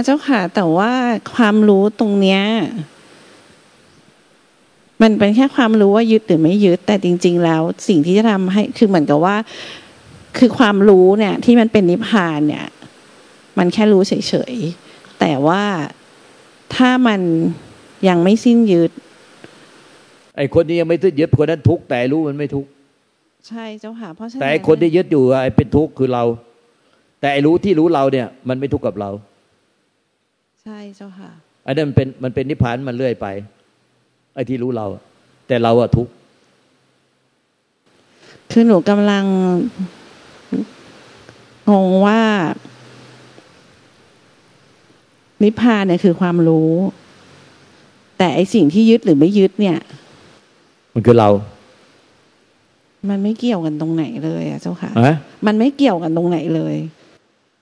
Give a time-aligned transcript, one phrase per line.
[0.00, 0.92] หลวงตาเจ้าค่ะ แต่ว่า
[1.34, 2.42] ความรู้ตรงเนี้ย
[5.02, 9.36] มันเป็นแค่ความรู้ว่ายึดหรือไม่ยึด แต่จริง ๆ แล้ว สิ่งที่จะทำให้คือเหมือนกับว่า
[10.38, 12.66] คือความรู้เนี่ย ที่มันเป็นนิพพานเนี่ย
[13.58, 15.62] มันแค่รู้เฉยๆแต่ว่า
[16.74, 17.20] ถ้ามัน
[18.08, 18.90] ยังไม่สิ้นยึด
[20.36, 22.70] ไอ้คนนี้ยังไม่สิ้นยึดคนนั้นทุกข์แต่รู้มันไม่ทุกข์
[23.48, 26.24] ใช่เจ้าค่ะเพราะฉะนั้นแต่ไอ้คนที่ยึดอยู่ไอ้เป็นทุกข์คือเรา
[27.20, 29.10] แต่ไอ้รู้ที่รู้เราเนี่ย มันไม่ทุกข์กับเรา
[30.64, 31.30] ใช่เจ้าค่ะ
[31.66, 33.26] อันนั้นมันเป็นมันเป็นนิพพานมันเรื่อยไป
[34.34, 34.86] ไอ้ที่รู้เรา
[35.48, 36.12] แต่เราอะทุกข์
[38.50, 39.24] คือหนูกำลัง
[41.70, 42.20] งงว่า
[45.42, 46.72] นิพพานเนี่ยคือความรู้
[48.18, 49.78] แต่ไอสิ่งที่ยึดหรือไม่ยึดเนี่ย
[50.94, 51.28] มันคือเรา
[53.08, 55.14] มันไม่เกี่ยวกันตรงไหนเลยอะเจ้าค่ะอะ
[55.46, 56.76] มันไม่เกี่ยวกันตรงไหนเลย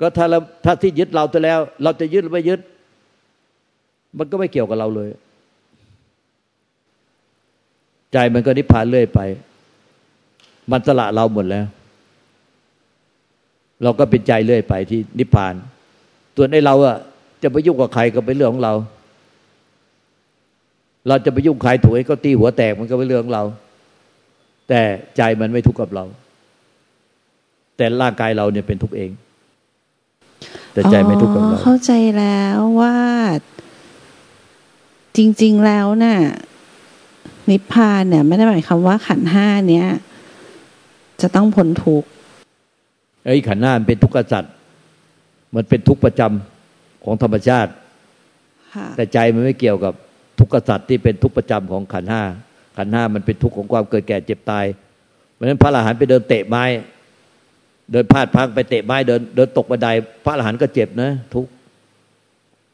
[0.01, 2.61] ก็ถ้าเราถ้าที่ยึดเราตัวแล้ว เราจะยึดหรือไม่ยึด
[4.19, 5.11] มันก็ไม่เกี่ยวกับเราเลย
[8.13, 9.21] ใจมันก็นิพพานเรื่อยไป
[10.71, 11.67] มันสละเราหมดแล้ว
[13.83, 15.55] เราก็เป็นใจเรื่อยไปที่นิพพาน
[16.37, 16.97] ตัวนไอ้เราอะ
[17.43, 18.75] จะไปยุ่งกับใครก็เป็นเรื่องของเรา
[21.09, 23.45] เราจะไปยุ่งใครถูกให้เขาตีหัวแตกมันก็เป็นเรื่องของเรา
[24.69, 24.81] แต่
[25.17, 26.05] ใจมันไม่ทุกข์กับเรา
[27.77, 29.11] แต่ร่างกายเราเนี่ยเป็นทุกข์เอง
[30.73, 32.97] แต่ใจไม่ทุกข์กับเราเข้าใจแล้วว่า
[35.17, 36.17] จริง ๆแล้วน่ะ
[37.51, 39.89] นิพพานเนี่ย ไม่ได้หมายความว่าขันธ์ห้าเนี้ย
[41.21, 42.09] จะต้องพ้นทุกข์
[43.25, 44.53] ไอ้ขันธ์หน้ามันเป็นทุกข์กษัตริย์
[45.55, 47.71] มันเป็นทุกข์ประจำของธรรมชาติ
[48.75, 49.95] ค่ะแต่ใจมันไม่เกี่ยวกับ
[50.39, 52.23] ทุกข์กษัตริย์ที่เป็นทุกข์ประจำของขันธ์ห้า
[52.77, 54.65] ขันธ์ห้ามันเป็นทุกข์ของความเกิดแก่เจ็บตาย
[55.33, 56.65] เพราะฉะนั้นพระอรหันต์ไปเดินเตะไม้
[57.93, 59.89] เดินพลาดพลังไปเตะไม้เดินเดินตกบันได
[60.25, 61.51] พระอรหันต์ก็เจ็บนะ ทุกข์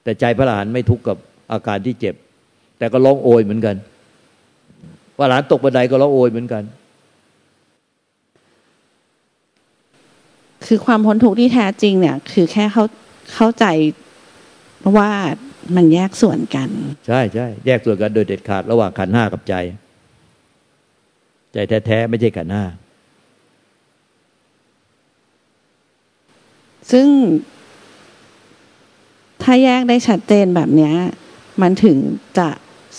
[0.03, 1.17] แต่ใจพระอรหันต์ไม่ทุกข์กับ
[1.53, 2.15] อาการที่เจ็บ
[2.79, 3.77] แต่ก็ร้องโอยเหมือนกัน
[5.17, 6.63] พระอรหันต์ตกบันไดก็ร้องโอยเหมือนกัน
[10.67, 12.85] คือความพ้นทุกข์ที่แท้จริงเนี่ย คือแค่เข้า
[13.35, 13.65] เข้าใจ
[14.97, 15.11] ว่า
[15.77, 16.69] มันแยกส่วนกัน
[17.07, 19.55] ใช่ใช่แยกส่วนกันโดยเด็ดขาดระหว่างขันธ์ห้ากับใจ
[21.53, 22.65] ใจแท้ๆไม่ใช่ขันธ์ห้า
[26.93, 27.09] ซึ่ง
[29.43, 30.95] ถ้าแยกได้ชัดเจนแบบเนี้ย
[31.63, 31.97] มันถึง
[32.39, 32.49] จะ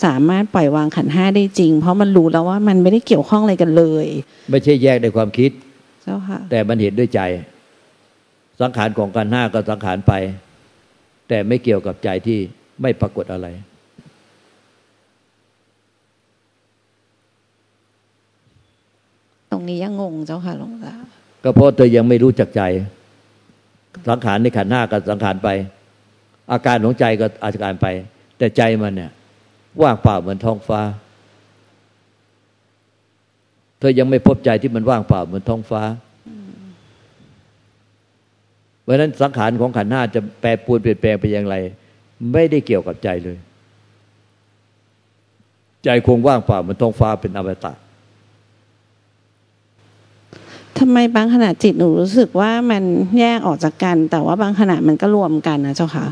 [0.03, 4.07] สามารถปล่อยวางขันธ์ห้าได้จริง เพราะมันรู้แล้วว่ามันไม่ได้เกี่ยวข้องอะไรกันเลย
[4.51, 5.51] ไม่ใช่แยกในความคิด
[6.03, 7.21] เจ้าค่ะแต่มันเห็นด้วยใจ
[8.61, 10.13] สังขารของการห้าก็สังขารไป
[11.29, 12.39] แต่ไม่เกี่ยวกับใจที่
[12.81, 13.47] ไม่ปรากฏอะไร
[19.51, 20.93] ตรงนี้ยังงงเจ้าค่ะหลวงตา
[21.43, 22.61] ก็เพราะเธอยังไม่รู้จักใจ
[24.09, 25.49] สังขารในขันธ์ห้าก็สังขารไป
[26.51, 27.87] อาการของใจก็อาการไป
[28.37, 29.11] แต่ใจมันเนี่ย
[29.83, 30.81] ว่างเปล่าเหมือนท้องฟ้า
[33.79, 35.81] เธอยังไม่พบใจที่มันว่างเปล่าเหมือนท้องฟ้า
[38.81, 41.55] เพราะฉะนั้นสังขารของขันธ์ห้าจะแปรปรวนเปลี่ยนแปลงไปอย่างไร
[42.33, 43.37] ไม่ได้เกี่ยวกับใจเลย
[45.83, 47.73] ใจคงว่างเปล่าเหมือนท้องฟ้าเป็นอมตะ
[50.79, 52.83] ทำไมบางขณะจิตหนูรู้สึกว่ามัน
[53.19, 56.05] แยกออกจากกัน แต่ว่าบางขณะมันก็รวมกันนะเจ้าค่ะ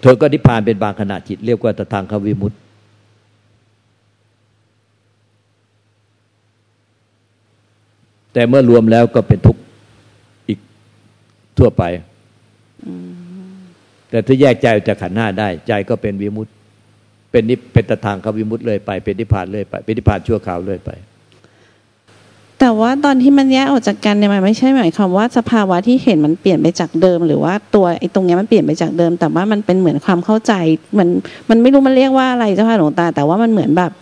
[0.00, 2.56] เธอก็นิพพานเป็นบางขณะจิตเรียกว่าตทางควิมุตติ
[8.32, 9.60] แต่เมื่อรวมแล้วก็เป็นทุกข์
[10.48, 10.58] อีก
[11.58, 11.82] ทั่วไป
[14.10, 16.52] แต่ถ้าแยกใจออกจากขันธ์หน้าได้ ใจก็เป็นวิมุตติ
[17.30, 20.90] เป็นนิพเป็นตทางควิมุตติเลยไป เป็นนิพพานเลยไป เป็นนิพพานชั่วคราวเลยไป
[22.60, 30.52] แต่ว่าตอนที่มันแยกออกจากกันเนี่ยมันไม่ใช่หมายความว่าสภาวะที่เห็นมันเปลี่ยนไปจากเดิม หรือว่าตัวไอ้ตรงเนี้ยมันเปลี่ยนไปจากเดิม แต่ว่ามันเป็นเหมือนความเข้าใจ
[30.98, 31.08] มัน
[31.50, 33.92] มันไม่รู้มันเรียกว่าอะไรเจ้าค่ะหลวงตา แต่ว่ามันเหมือนแบบ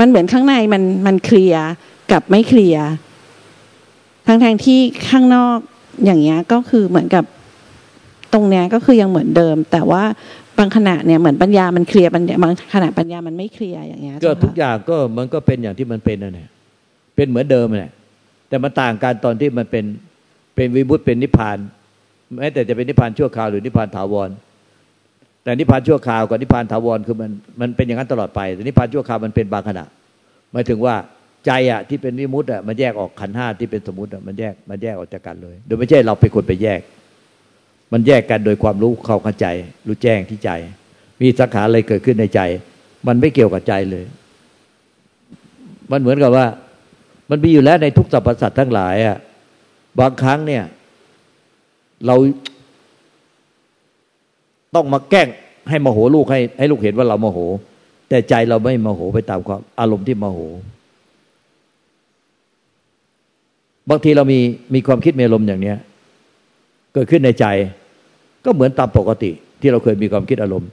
[0.00, 1.66] มันเหมือนข้างในมันมันเคลียร์
[2.12, 2.88] กับไม่เคลียร์
[4.26, 4.78] ทั้งทงๆที่
[5.08, 5.58] ข้างนอก
[6.04, 7.24] อย่างเงี้ยก็คือเหมือนกับ
[8.32, 10.02] ตรงเนี้ยก็คือยังเหมือนเดิม แต่ว่า
[10.58, 16.48] บางขณะเนี่ยเหมือนปัญญามันเคลียร์บางขณะปัญญามันไม่เคลียร์อย่างเงี้ยก็เจ้าค่ะทุกอย่างก็มันก็เป็นอย่างที่มันเป็นนั่นแหละ
[17.16, 17.92] เป็นเหมือนเดิมแหละ
[18.48, 19.84] แต่มันต่างกันตอนที่มันเป็น
[20.56, 21.58] เป็นวิมุตเป็นนิพพาน
[22.40, 24.30] แม้แต่จะเป็นนิพพานชั่วคราวหรือนิพพานถาวร
[25.42, 27.30] แต่นิพพานชั่วคราวกับนิพพานถาวรคือมัน
[27.60, 29.84] มันเป็นอย่างนั้นตลอดไปแต่นิพพานชั่วคราวมันเป็นบางขณะ
[30.52, 30.94] หมายถึงว่า
[31.48, 36.80] ใจอะที่เป็นวิมุตติอะมันแยกออกขันห้าที่เป็นสมมติอะมันแยกมันแยกออกจากกันเลย โดยไม่ใช่เราเป็นคนไปแยก
[37.92, 39.46] มันแยกกันโดยความรู้เข้าเข้าใจ
[39.86, 40.50] รู้แจ้งที่ใจ
[41.20, 42.40] มีสังขารอะไรเกิดขึ้นในใจ
[43.06, 44.04] มันไม่เกี่ยวกับใจเลย
[45.90, 46.46] มันเหมือนกับว่า
[47.30, 49.18] มันมีอยู่แล้วในทุกสรรพสัตว์ทั้งหลายอะ
[50.00, 50.64] บางครั้งเนี่ย
[52.06, 52.16] เรา
[54.74, 55.28] ต้องมาแกล้ง
[55.68, 57.38] ให้มโหลูกให้ให้ลูกเห็นว่าเราโมโห
[58.08, 60.40] แต่ใจเราไม่โมโหไปตามความอารมณ์ที่โมโห
[63.90, 64.38] บางทีเรามี
[64.74, 65.76] มีความคิดมีอารมณ์อย่างเนี้ย
[66.94, 67.46] เกิดขึ้นในใจ
[68.44, 69.30] ก็เหมือนตามปกติ
[69.60, 70.68] ที่เราเคยมีความคิดอารมณ์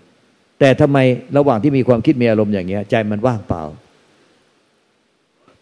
[0.59, 0.97] แต่ทำไม
[1.37, 3.63] ระหว่างที่มีความคิดมีอารมณ์อย่างเงี้ย ใจมันว่างเปล่า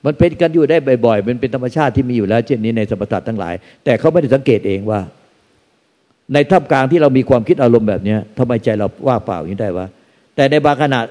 [0.06, 3.54] มันเป็นกันอยู่ได้บ่อยๆมันเป็นธรรมชาติที่มีอยู่แล้ว เช่นนี้ในสมถะทั้งหลาย
[3.84, 5.00] แต่เขาไม่ได้สังเกตเองว่า
[6.34, 9.88] ในท่ามกลางที่เรามีความคิดอารมณ์แบบนี้ทำไมใจเราว่างเปล่าอย่างนี้ได้วะ
[10.36, 11.02] แต่ในบางขณะ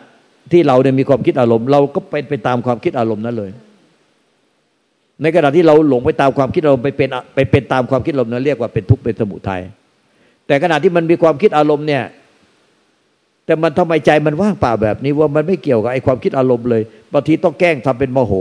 [0.52, 3.50] ที่เราเนี่ยมีความคิดอารมณ์ เราก็เป็นไปตามความคิดอารมณ์นั้นเลย
[5.22, 9.62] ในขณะที่เราหลงไปตามความคิดอารมณ์ไปเป็นไปเป็นตามความคิดอารมณ์นั้นเรียกว่าเป็นทุกข์เป็นสมุทัย
[10.46, 12.04] แต่ขณะที่มันมีความคิดอารมณ์เนี่ย
[13.46, 16.82] แต่มันทำไมใจมันว่างเปล่าแบบนี้ว่ามันไม่เกี่ยวกับไอ้ความคิดอารมณ์เลย
[17.12, 18.32] บางทีต้องแกล้งทำเป็นโมโห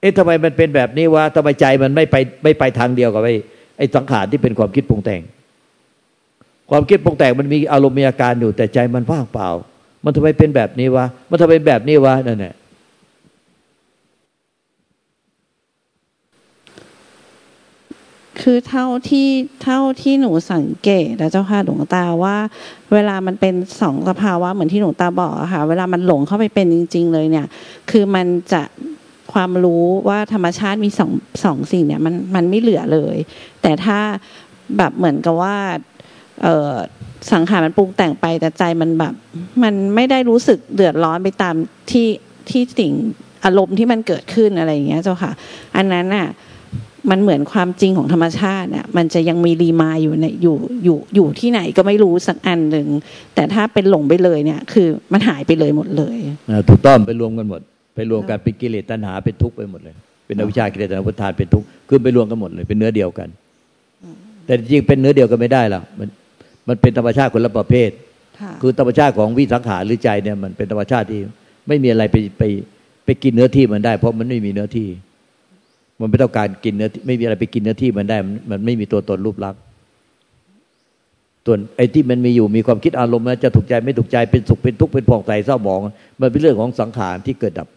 [0.00, 3.34] เอ๊ะทำไมมันเป็นแบบนี้วะทำไมใจมันไม่ไปไม่ไปทางเดียวกับไอ้
[3.78, 5.22] ไอ้สังขารที่เป็นความคิดปรุงแต่ง
[6.70, 9.48] ความคิดปรุงแต่งมันมีอารมณ์มีอาการอยู่ แต่ใจมันว่างเปล่า
[10.04, 12.54] มันทำไมเป็นแบบนี้วะมันทำไมแบบนี้วะนั่นแหละ
[18.40, 19.28] คือเท่าที่
[19.62, 22.36] เท่าที่หนูสังเกตนะเจ้าค่ะหลวงตาว่า
[22.92, 27.46] เวลามันเป็นสองสภาวะเหมือนที่หลวงตาบอกค่ะ เวลามันหลงเข้าไปเป็นจริง ๆ เลยเนี่ย
[27.90, 28.62] คือมันจะ
[29.32, 31.10] ความรู้ว่าธรรมชาติมีสอง
[31.44, 33.16] สองสิ่งเนี่ยมันมันไม่เหลือเลย
[33.62, 33.98] แต่ถ้า
[34.76, 35.56] แบบเหมือนกับว่า
[36.42, 39.14] เสังขารมันปรุงแต่งไปแต่ใจมันแบบ
[39.62, 41.54] มันไม่ได้รู้สึกเดือดร้อนไปตาม
[41.90, 42.08] ที่
[42.50, 42.92] ที่สิ่ง
[43.44, 45.32] อารมณ์ที่มันเกิดขึ้นอะไรอย่างเงี้ยเจ้าค่ะ
[45.76, 46.28] อันนั้นน่ะ
[47.10, 52.86] มันเหมือนความจริงของธรรมชาติเนี่ยมันจะยังมีรีมาอยู่ในอยู่อยู่อยู่ที่ไหนก็ไม่รู้สักอันหนึ่ง
[53.34, 56.16] แต่ถ้าเป็นหลงไปเลยเนี่ย คือมันหายไปเลยหมดเลย
[56.68, 57.60] ถูกต้องไปรวมกันหมด
[57.94, 59.94] ไปรวมกันเป็นกิเลสตัณหาเป็นทุกข์ไปหมดเลย
[60.26, 63.28] เป็นอวิชชากิเลสตัณหาพุทธานเป็นทุกข์คือไปรวมกันหมดเลยเป็นเนื้อเดียวกัน
[64.44, 66.08] แต่จริงเป็นเนื้อเดียวกันไม่ได้หรอกมัน
[66.68, 67.90] มันเป็นธรรมชาติคนละประเภท
[68.62, 71.20] คือธรรมชาติของวิสังขารหรือใจเนี่ยมันเป็นธรรมชาติที่
[71.68, 72.42] ไม่มีอะไรไปไป
[73.04, 74.88] ไปกินเนื้อที่มันได้ เพราะมันไม่มีเนื้อที่
[76.00, 78.16] มันไม่ต้องการกินเนื้อไม่มีอะไรไปกินเนื้อที่มันได้
[78.50, 79.60] มันไม่มีตัวตนรูปลักษณ์
[81.46, 85.80] ส่วนไอ้ที่มันมีอยู่มีความคิดอารมณ์จะถูกใจไม่ถูกใจเป็นสุขเป็นทุกข์เป็นผ่องใสเศร้าหมอง
[86.20, 87.68] มันเป็นเรื่องของสังขารที่เกิดดับ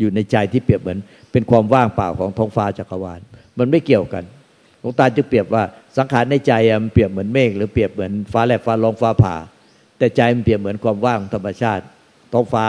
[0.00, 0.98] อยู่ในใจที่เปรียบเหมือน
[1.32, 3.20] เป็นความว่างเปล่าของท้องฟ้าจักรวาล
[3.58, 4.24] มันไม่เกี่ยวกัน
[4.80, 5.62] หลวงตาจะเปรียบว่า
[5.96, 9.36] สังขารในใจมันเปรียบเหมือนเมฆหรือเปรียบเหมือนฟ้าแลบฟ้าร้องฟ้าผ่า
[9.98, 11.84] แต่ใจมันเปรียบเหมือนความว่างธรรมชาติ
[12.32, 12.64] ท้องฟ้า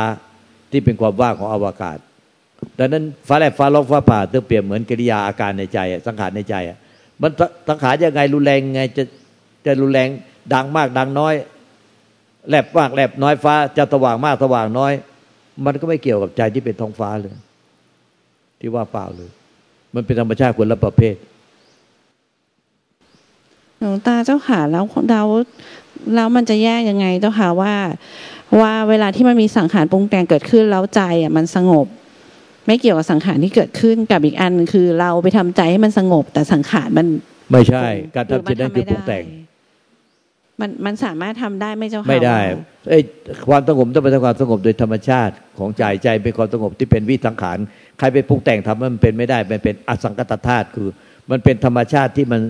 [0.71, 1.97] ที่เป็นความว่างของอวกาศ
[2.79, 6.55] ดังนั้นฟ้าแลบฟ้าร้องฟ้าผ่าต้องเปรียบเหมือนกิริยาอาการในใจ สังขารในใจ
[7.21, 7.31] มัน
[7.69, 9.03] สังขารยังไงรุนแรงไงจะ
[9.65, 10.09] จะรุนแรง
[10.53, 11.33] ดังมากดังน้อย
[12.49, 14.93] แลบมากแลบน้อยฟ้าจะสว่างมากสว่างน้อย
[15.65, 17.33] มันก็ไม่เกี่ยวกับใจที่เป็นท้องฟ้าเลย
[18.59, 19.29] ที่ว่าเปล่าเลย
[19.95, 21.15] มันเป็นธรรมชาติคนละประเภท
[23.79, 25.21] หลวงตาเจ้าค่ะแล้วเรา
[26.15, 27.73] แล้วมันจะแยกยังไงเจ้าค่ะว่า
[28.61, 31.85] ว่าเวลาที่มันมีสังขารปรุงแต่งเกิดขึ้นแล้วใจอะมันสงบ
[32.67, 37.07] ไม่เกี่ยวกับสังขารที่เกิดขึ้นกับอีกอันคือเราไปทำใจให้มันสงบ แต่สังขารมัน
[37.51, 37.85] ไม่ใช่
[38.15, 39.25] การทำจิตนั้นคือปรุงแต่ง
[40.61, 42.39] มันมันสามารถทำได้ไม่เจ้าค่ะไม่ได้
[42.89, 42.99] เอ้
[43.49, 47.57] ความสงบต้องเป็นความสงบโดยธรรมชาติของใจใจเป็นความสงบที่เป็นวิสังขาร
[47.99, 50.87] ใครไปปรุงแต่งทำมันเป็นไม่ได้มันเป็นอสังกตธาตุคือ
[51.31, 52.41] มันเป็นธรรมชาติที่มัน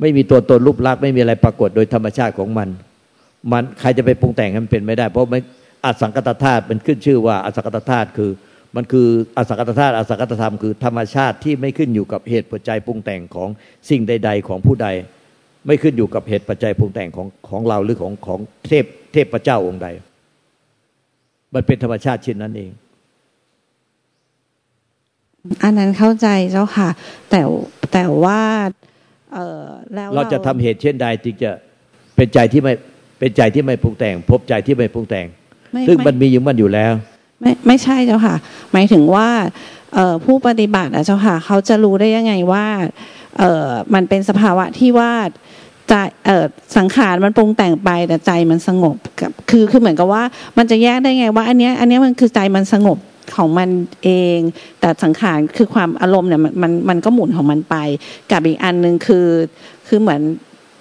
[0.00, 2.68] ไม่มีตัวตนรูปลักษณ์ไม่มีอะไรปรากฏโดยธรรมชาติของมัน
[3.52, 5.40] มันใครจะไปปรุงแต่งให้มันเป็นไม่ได้ เพราะมัน
[5.84, 8.30] อสังกตธาตุมันขึ้นชื่อว่าอสังกตธาตุคือ
[8.76, 13.48] มันคืออสังกตธาตุอสังกตธรรมคือธรรมชาติที่ไม่ขึ้นอยู่กับเหตุปัจจัยปรุงแต่งของ
[13.90, 14.88] สิ่งใด ๆ ของผู้ใด
[15.66, 19.88] ไม่ขึ้นอยู่กับเหตุปัจจัยปรุงแต่งของของเราหรือของของเทพเทพเจ้าองค์ใด
[21.54, 22.70] มันเป็นธรรมชาติเช่นนั้นเอง
[25.62, 26.88] อันนั้นเข้าใจเจ้าค่ะ
[27.30, 27.40] แต่
[27.92, 28.40] แต่ว่า
[29.32, 29.64] เออ
[29.94, 31.50] แล้วเราจะทำเหตุเช่นใดจึงจะ
[32.16, 32.72] เป็นใจที่ไม่
[33.18, 35.26] เป็นใจที่ไม่ปรุงแต่ง พบใจที่ไม่ปรุงแต่ง
[35.88, 36.92] ซึ่งมันมีอยู่มันอยู่แล้ว
[37.42, 38.36] ไม่ไม่ใช่เจ้าค่ะ
[38.72, 39.28] หมายถึงว่า
[40.24, 42.66] ผู้ปฏิบัติอะเจ้าค่ะเขาจะรู้ได้ยังไงว่า
[43.94, 45.12] มันเป็นสภาวะที่ว่า
[45.88, 45.94] ใจ
[46.76, 50.22] สังขารมันปรุงแต่งไปแต่ใจมันสงบกับคือคือเหมือนกับว่า
[50.58, 52.98] มันจะแยกได้ไงว่า อันเนี้ยอันเนี้ยมันคือใจมันสงบ
[53.36, 53.68] ของมัน
[54.04, 54.38] เอง
[54.80, 57.76] แต่สังขารคือความอารมณ์เนี่ยมันมันมันก็หมุนของมันไป
[58.32, 59.26] กับอีกอันหนึ่งคือ
[59.88, 60.20] คือเหมือน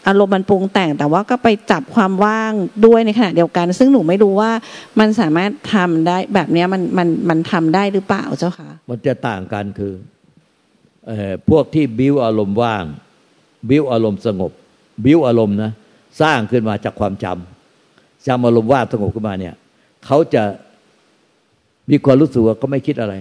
[0.07, 2.51] อารมณ์มันปรุงแต่งแต่ว่าก็ไปจับความว่าง
[2.85, 4.51] ด้วยในขณะเดียวกัน ซึ่งหนูไม่รู้ว่า
[4.99, 9.93] มันสามารถทำได้แบบเนี้ยมันมันมันทำได้หรือเปล่าเจ้าคะมันจะต่างกันคือ
[11.49, 12.83] พวกที่บิ้วอารมณ์ว่าง
[13.69, 14.51] บิ้วอารมณ์สงบ
[15.05, 15.71] บิ้วอารมณ์นะ
[16.21, 19.55] สร้างขึ้นมาจากความจำจำอารมณ์ว่างสงบขึ้นมาเนี่ย
[20.05, 20.43] เขาจะ
[21.89, 23.13] มีความรู้สึกว่าก็ไม่คิดอะไร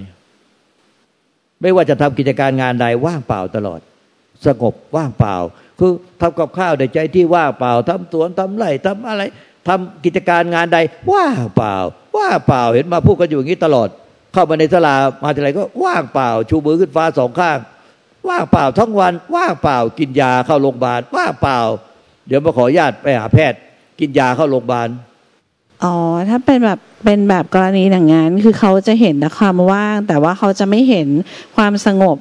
[1.63, 3.81] ไม่ว่าจะทำกิจการงานใดว่างเปล่าตลอด
[4.47, 5.37] สงบว่างเปล่า
[5.79, 9.23] คือทำกับข้าวในใจที่ว่างเปล่าทำสวนทำไร่ทำอะไร
[9.69, 10.79] ทำกิจการงานใด
[11.13, 11.77] ว่างเปล่า
[12.17, 13.89] ว่างเปล่าเห็นมาพูดกันอยู่อย่างนี้ตลอด
[14.33, 17.59] เข้ามาในสลามาทีไรก็ว่างเปล่า ชูมือขึ้นฟ้าสองข้าง
[18.29, 21.59] ว่างเปล่าทั้งวัน ว่างเปล่า กินยาเข้าโรงพยาบาลว่างเปล่า
[22.27, 23.59] เดี๋ยวมาขอญาตไปหาแพทย์
[24.01, 24.89] กินยาเข้าโรงพยาบาล
[25.85, 25.95] อ๋อ
[26.29, 31.09] ถ้าเป็นแบบเป็นแบบกรณีอย่างนั้นคือเขาจะเห็นแต่ความว่าง แต่ว่าเขาจะไม่เห็น
[31.57, 32.17] ความสงบ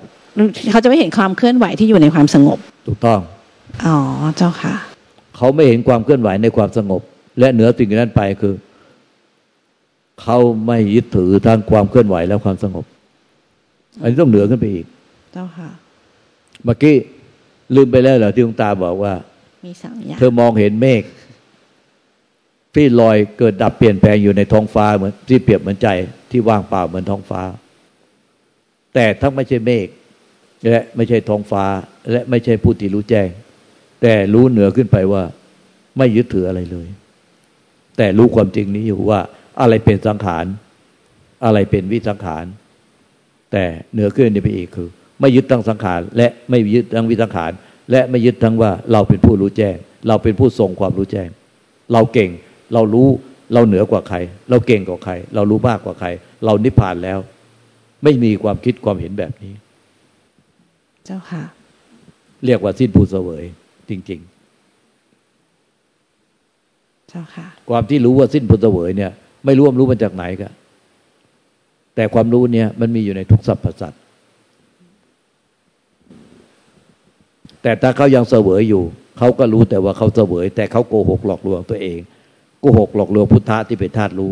[0.71, 2.57] เขาจะไม่เห็นความเคลื่อนไหวที่อยู่ในความสงบ
[2.88, 3.19] ถูกต้อง
[3.86, 3.95] อ๋อ
[4.38, 4.75] เจ้าค่ะ
[5.36, 7.01] เขาไม่เห็นความเคลื่อนไหวในความสงบ
[7.39, 8.53] และเหนือสิ่งนั้นไปคือ
[10.21, 12.86] เขาไม่ยึดถือทางความเคลื่อนไหวและความสงบ
[14.01, 14.86] อันนี้ต้องเหนือขึ้นไปอีก
[15.33, 15.69] เจ้าค่ะ
[16.65, 16.95] เมื่อกี้
[17.75, 19.13] ลืมไปแล้วเหรอที่หลวงตาบอกว่า
[19.65, 21.03] มีสองอย่างเธอมองเห็นเมฆ
[22.75, 25.88] ที่ลอยเกิดดับเปลี่ยนแปลงอยู่ในท้องฟ้าเหมือนที่เปรียบเหมือนใจ
[26.31, 27.41] ที่ว่างเปล่าเหมือนท้องฟ้า
[28.93, 29.88] แต่ทั้งไม่ใช่เมฆ
[30.65, 31.65] และไม่ใช่ท้องฟ้า
[32.11, 33.29] และไม่ใช่ผู้ที่รู้แจ้ง
[34.01, 35.23] แต่รู้เหนือขึ้นไปว่า
[35.97, 36.87] ไม่ยึดถืออะไรเลย
[37.97, 39.19] แต่รู้ความจริงนี้อยู่ว่า
[39.61, 40.45] อะไรเป็นสังขาร
[41.45, 42.45] อะไรเป็นวิสังขาร
[43.51, 43.63] แต่
[43.93, 44.89] เหนือขึ้นไปอีกคือ
[45.19, 47.51] ไม่ยึดทั้งสังขาร และไม่ยึดทั้งวิสังขาร
[47.91, 49.75] และไม่ยึดทั้งว่าเราเป็นผู้รู้แจ้ง
[50.07, 51.29] เราเป็นผู้ทรงความรู้แจ้ง
[51.93, 52.31] เราเก่ง
[52.73, 53.07] เรารู้
[53.53, 54.17] เราเหนือกว่าใคร
[54.49, 56.07] เราเก่งกว่าใคร เรารู้มากกว่าใคร
[56.45, 57.19] เรานิพพานแล้ว
[58.03, 59.53] ไม่มีความคิดความเห็นแบบนี้
[61.11, 61.43] เจ้าค่ะ
[62.45, 63.43] เรียกว่าสิ้นผู้เสวย
[63.89, 64.21] จริง
[67.09, 69.11] เจ้าค่ะๆความที่รู้ว่าสิ้นผู้เสวยเนี่ย
[69.45, 70.51] ไม่รู้ว่ารู้มาจากไหนกัน
[71.95, 74.01] แต่ความรู้เนี่ยมันมีอยู่ในทุกสรรพสัตว์
[77.61, 78.83] แต่ถ้าเขายังเสวยอยู่
[79.17, 81.99] เขาก็รู้แต่ว่าเขาเสวย แต่เขาโกหกหลอกลวงตัวเอง
[82.61, 84.31] โกหกหลอกลวงพุทธะที่เป็นธาตุรู้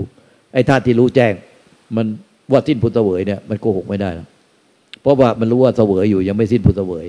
[0.54, 1.34] ไอ้ธาตุที่รู้แจ้ง
[1.96, 2.06] มัน
[2.52, 4.37] ว่าสิ้นพุทธเสวยเนี่ยมันโกหกไม่ได้หรอกเพ
[5.08, 7.06] ราะว่ามันรู้ว่าเสวยอยู่ยังไม่สิ้นพุทธเสวย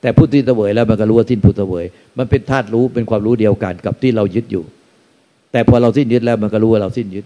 [0.00, 1.84] แต่พุทธิเสวยแล้วมันก็รู้ว่าสิ้นพุทธเสวย
[2.18, 4.64] มันเป็นธาตุรู้เป็นความรู้เดียวกันกับที่เรายึดอยู่
[5.52, 7.24] แต่พอเราสิ้นยึดแล้วมันก็รู้ว่าเราสิ้นยึด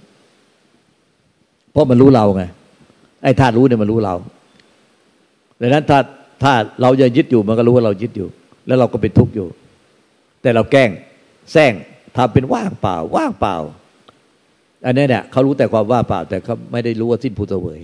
[1.73, 2.43] เพราะมันรู้เราไง
[3.23, 4.15] ไอ้ธาตุรู้เนี่ยมันรู้เรา
[5.61, 5.99] ดังนั้นถ้า
[6.43, 6.53] ถ้า
[6.83, 8.29] เรายังยึดอยู่มันก็รู้ว่าเรายึดอยู่
[8.67, 9.49] แล้วเราก็เป็นทุกข์อยู่
[10.43, 10.91] แต่เราแกล้ง
[11.53, 11.73] แซง
[12.17, 13.57] ทำเป็นว่างเปล่า ว่างเปล่า
[14.87, 17.81] อันนี้เนี่ยเขารู้แต่ความว่างเปล่า แต่เขาไม่ได้รู้ว่าสิ้นพุทธเวย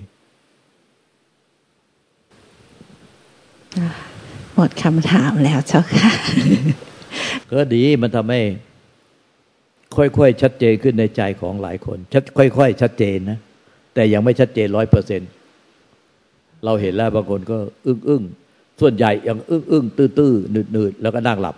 [4.54, 6.10] หมดคำถามแล้วเจ้าค่ะ
[7.52, 8.40] ก็ดีมันทำให้
[9.96, 13.38] ค่อยๆชัดเจนขึ้นในใจของหลายคนชัดค่อยๆชัดเจนนะ
[13.94, 15.20] แต่ยังไม่ชัดเจนร้อยเปอร์เซ็น
[16.64, 18.22] เราเห็นแล้วบางคนก็ อึ้งอึ้ง
[18.80, 21.56] ส่วนใหญ่ยังอึ้งอึ้งตื้อตื้อหนืดหนืดแล้วก็นั่งหลับ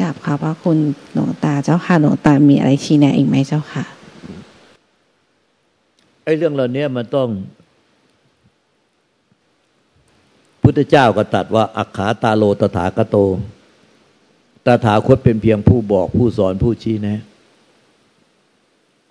[0.00, 0.78] กราบขอบพระคุณ
[1.12, 3.84] หลวงตาเจ้าค่ะหลวงตามีอะไรชี้แนะอีกไหมเจ้าค่ะ
[6.24, 7.28] ไอ้เรื่องเหล่านี้มันต้อง
[10.68, 13.16] พุทธเจ้าก็ตัดว่า อักขาตาโลตถาคโต
[14.66, 17.20] ตถาคตเป็นเพียงผู้บอกผู้สอนผู้ชี้แนะ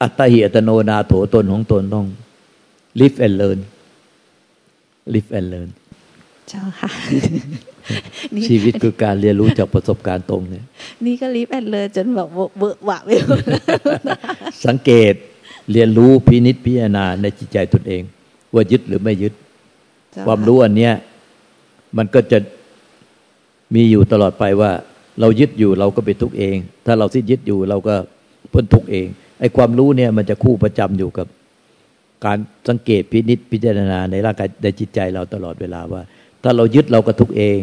[0.02, 2.06] อัตตหิอัตโนนาโถตนของตนต้อง
[3.00, 3.60] live and learn
[5.14, 5.70] live and learn
[6.50, 6.90] เจ้าค่ะ
[8.34, 10.66] นี่ชีวิตคือการเรียนรู้จากประสบการณ์ตรงเนี่ย
[11.06, 13.62] นี่ก็รีบแอดเลยจนแบบเวอะหวะไปหมดแล้ว
[14.66, 15.14] สังเกต
[15.72, 18.04] เรียนรู้พินิจพิจารณาในจิตใจตนเอง
[18.54, 19.34] ว่ายึดหรือไม่ยึด
[20.12, 20.94] เจ้ความรู้อันเนี้ย
[21.98, 22.40] มันก็จะ
[23.76, 24.72] มีอยู่ตลอดไปว่า
[25.20, 27.96] เรายึดอยู่เราก็เป็นทุกข์เอง ถ้าเราสิ้นยึดอยู่เราก็
[28.54, 29.08] พ้นทุกข์เอง
[29.40, 31.28] ไอ้ความรู้เนี่ยมันจะคู่ประจำอยู่กับ
[32.26, 32.38] การ
[32.68, 36.02] สังเกตพินิจพิจารณาในร่างกายในจิตใจเราตลอดเวลาว่า
[36.44, 37.60] ถ้าเรายึดเราก็ทุกข์เอง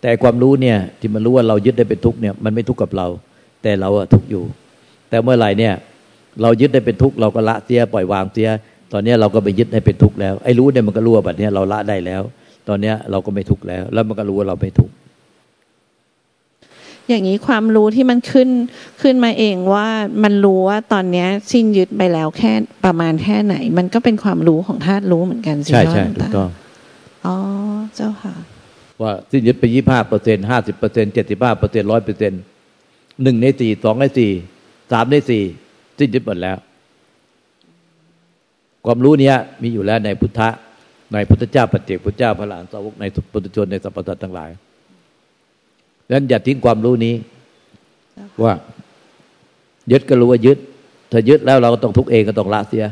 [0.00, 3.06] แต่ความรู้เนี่ยที่มันรู้ว่าเรายึดได้เป็นทุกข์เนี่ยมันไม่ทุกข์กับเรา
[3.62, 4.44] แต่เราอะทุกข์อยู่
[5.08, 5.74] แต่เมื่อไหร่เนี่ย
[6.42, 8.48] เรายึดได้เป็นทุกข์เราก็ละเสียปล่อยวางเสีย
[8.92, 12.22] ตอนนี้เราก็ไปยึดให้เป็นทุกข์แล้วไอ้รู้เนี่ยมันก็รู้ว่าบัดเนี้เราละได้แล้ว
[12.68, 14.94] ตอนเนี้ยเราก็ไม่ทุกข์แล้ว แล้วมันก็รู้ว่าเราไม่ทุกข์
[17.08, 18.48] อย่างนี้ความรู้ที่มันขึ้น
[19.02, 19.86] ขึ้นมาเองว่า
[20.22, 22.52] มันรู้ว่าตอนเนี้ยสิ้นยึดไปแล้วแค่
[22.84, 26.50] ประมาณแค่ไหน มันก็เป็นความรู้ของธาตุรู้เหมือนกันสิใช่เนาะใช่หลวถูกต้อง
[27.26, 27.36] อ๋อ
[27.94, 28.34] เจ้าค่ะ
[29.02, 32.32] ว่าสิ้นยึดไปยี่ห้าเปอร์เซ็นห้าสิบเปอร์เซ็นเจ็ดสิบห้าเปอร์เซ็นร้อยเปอร์เซ็น
[33.22, 34.30] หนึ่งในสี่สองในสี่
[34.92, 35.42] สามในสี่
[35.98, 36.56] สิ้นยึดหมดแล้ว
[38.86, 40.48] ความรู้เนี้ยมีอยู่แล้วในพุทธะ
[41.12, 44.50] ในพุทธเจ้าปัจเจกพุทธเจ้าพระหลานสาวกในปุถุชนในสัพพสัตทั้งหลาย
[46.06, 47.14] ดังนั้นอย่าทิ้งความรู้นี้
[48.42, 48.52] ว่า
[49.92, 50.58] ยึดก็รู้ว่ายึด
[51.12, 52.84] ถ้ายึดแล้วเราก็ต้องทุกข์เองก็ต้องละเสีย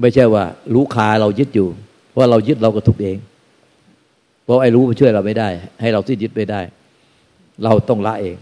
[0.00, 1.68] ไม่ใช่ว่า รู้คาเรายึดอยู่
[2.10, 3.16] เพราะเรายึดเราก็ทุกข์เอง
[4.44, 5.48] เพราะไอ้รู้มันช่วยเราไม่ได้
[5.80, 6.60] ให้เราสิ้นยึดไม่ได้
[7.64, 8.36] เราต้องละเอง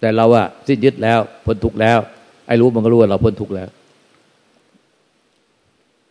[0.00, 1.98] แต่เราว่าสิ้นยึดแล้วพ้นทุกข์แล้ว
[2.46, 3.68] ไอ้รู้มันก็รู้ว่าเราพ้นทุกข์แล้ว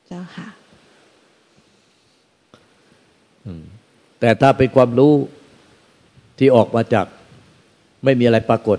[0.07, 0.47] เจ้าค่ะ
[4.23, 5.13] แต่ถ้าเป็นความรู้
[6.39, 7.05] ที่ออกมาจาก
[8.03, 8.77] ไม่มีอะไรปรากฏ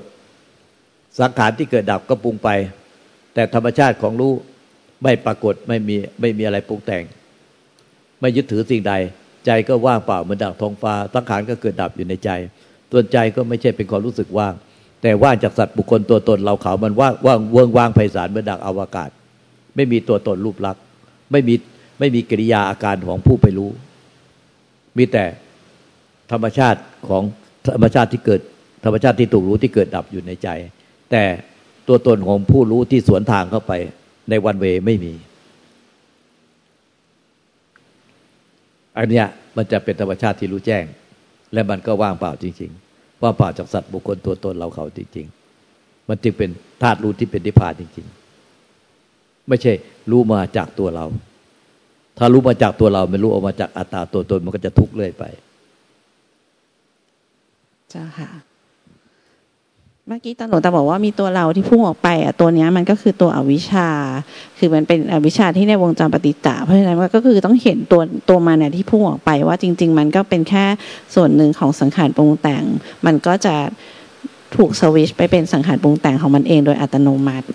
[1.20, 2.48] สังขารที่เกิดดับก็ปรุงไป
[3.34, 4.32] แต่ธรรมชาติของรู้
[5.02, 7.04] ไม่ปรากฏไม่มีไม่มีอะไรปรุงแต่ง
[8.20, 8.92] ไม่ยึดถือสิ่งใด
[9.46, 12.30] ใจก็ว่างเปล่าเหมือนดังท้องฟ้าสังขารก็เกิดดับอยู่ในใจ
[12.90, 14.54] ตัวใจก็ไม่ใช่เป็นความรู้สึกว่าง
[15.02, 19.10] แต่ว่างจากสัตว์บุคคลตัวตนเราเขามันว่างว่างเวิงว่างไพศาลเหมือนดังอวกาศ
[19.76, 20.82] ไม่มีตัวตนรูปลักษณ์
[21.32, 21.54] ไม่มี
[21.98, 23.70] ไม่มีกิริยาอาการของผู้ไปรู้
[24.98, 25.24] มีแต่
[26.32, 27.22] ธรรมชาติของ
[27.74, 28.40] ธรรมชาติที่เกิด
[28.84, 30.48] ธรรมชาติที่ถูกรู้ที่เกิดดับอยู่ในใจ
[31.10, 31.24] แต่
[31.88, 33.72] ตัวตนของผู้รู้ที่สวนทางเข้าไป
[34.30, 35.12] ในวันเวไม่มี
[38.98, 40.84] อันเนี้ยมันจะเป็นธรรมชาติที่รู้แจ้ง
[41.52, 45.26] และมันก็ว่างเปล่าจริง ๆ ว่างเปล่าจากสัตว์บุคคลตัวตนเราเขาจริง
[45.68, 46.50] ๆ มันจึงเป็น
[46.82, 48.06] ธาตุรู้ที่เป็นนิพพานจริง
[48.76, 49.72] ๆ ไม่ใช่
[50.10, 51.06] รู้มาจากตัวเรา
[52.18, 55.24] ถ้ารู้มาจากตัวเราไม่รู้ออกมาจากอัตตาตัวตนมันก็จะทุกข์เรื่อยไป
[57.90, 58.30] เจ้าค่ะ
[60.08, 63.88] เมื่อกี้ตอนหลวงตาบอกว่ามีตัวเราที่พุ่งออกไปอะตัวนี้มันก็คือตัวอวิชชา
[64.58, 70.64] คือมันเป็นอวิชชาที่ในวงจรปฏิจจาเพราะฉะนั้นก็คือต้องเห็นตัวตัวมันเนี่ยที่พุ่งออกไปว่าจริง ๆ มันก็เป็นแค่
[71.14, 72.64] ส่วนหนึ่งของสังขารปรุงแต่ง
[73.06, 73.54] มันก็จะ
[74.56, 77.46] ถูกสวิชไปเป็นสังขารปรุงแต่งของมันเองโดยอัตโนมัติ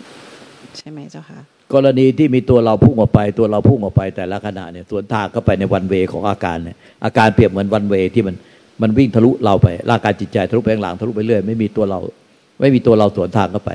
[0.78, 1.40] ใช่ไหมเจ้าค่ะ
[1.74, 8.36] กรณีที่มีตัวเราพุ่งออกไป ตัวเราพุ่งออกไปแต่ละขณะเนี่ยสวนทางก็ไปในวันเวของอาการเนี่ยอาการเปรียบเหมือนวันเวที่มัน
[8.82, 12.00] มันวิ่งทะลุเราไปร่างกายจิตใจทะลุไปข้างหลังทะลุไปเรื่อยไม่มีตัวเรา
[12.60, 13.72] ไม่มีตัวเราสวนทางเข้าไป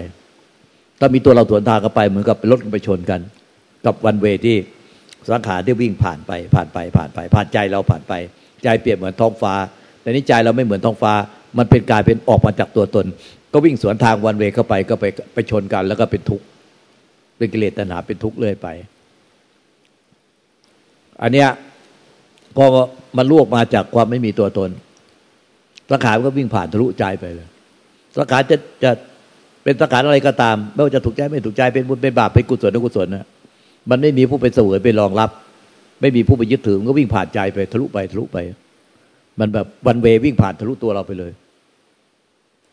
[1.00, 3.20] ถ้ามีตัวเราสวนทางเข้าไปเหมือนกับรถไปชนกัน
[3.86, 4.56] กับวันเวที่
[5.30, 8.12] สังขารที่วิ่งผ่านไป ผ่านไปผ่านไป ผ่านใจเราผ่านไป
[8.64, 9.54] ใจเปรียบเหมือนท้องฟ้า
[10.00, 11.12] แต่นี้ใจเราไม่เหมือนท้องฟ้า
[11.58, 13.06] มันเป็นกายเป็นออกมาจากตัวตน
[13.52, 15.04] ก็วิ่งสวนทางวันเวเข้าไปก็ไป
[15.34, 16.44] ไปชนกันแล้วก็เป็นทุกข์
[17.36, 18.68] เป็นกิเลสตัณหาเป็นทุกข์เลยไป
[21.22, 21.48] อันเนี้ย
[22.56, 22.64] พอ
[23.16, 24.70] มันลวกมาจากความไม่มีตัวตน
[25.90, 27.48] สังขารก็วิ่งผ่านทะลุใจไปเลย
[28.18, 28.90] สังขารจะจะ
[29.64, 33.26] เป็นสังขารอะไรก็ตาม ไม่ว่าจะถูกใจไม่ถูกใจเป็นบุญเป็นบาปเป็นกุศลหรือกุศลนะ
[33.90, 35.30] มันไม่มีผู้ไปเสวยไปรองรับ
[36.00, 38.38] ไม่มีผู้ไปยึดถือมันก็วิ่งผ่านใจไปทะลุไปทะลุไป
[39.40, 41.32] มันแบบวันเววิ่งผ่านทะลุตัวเราไปเลย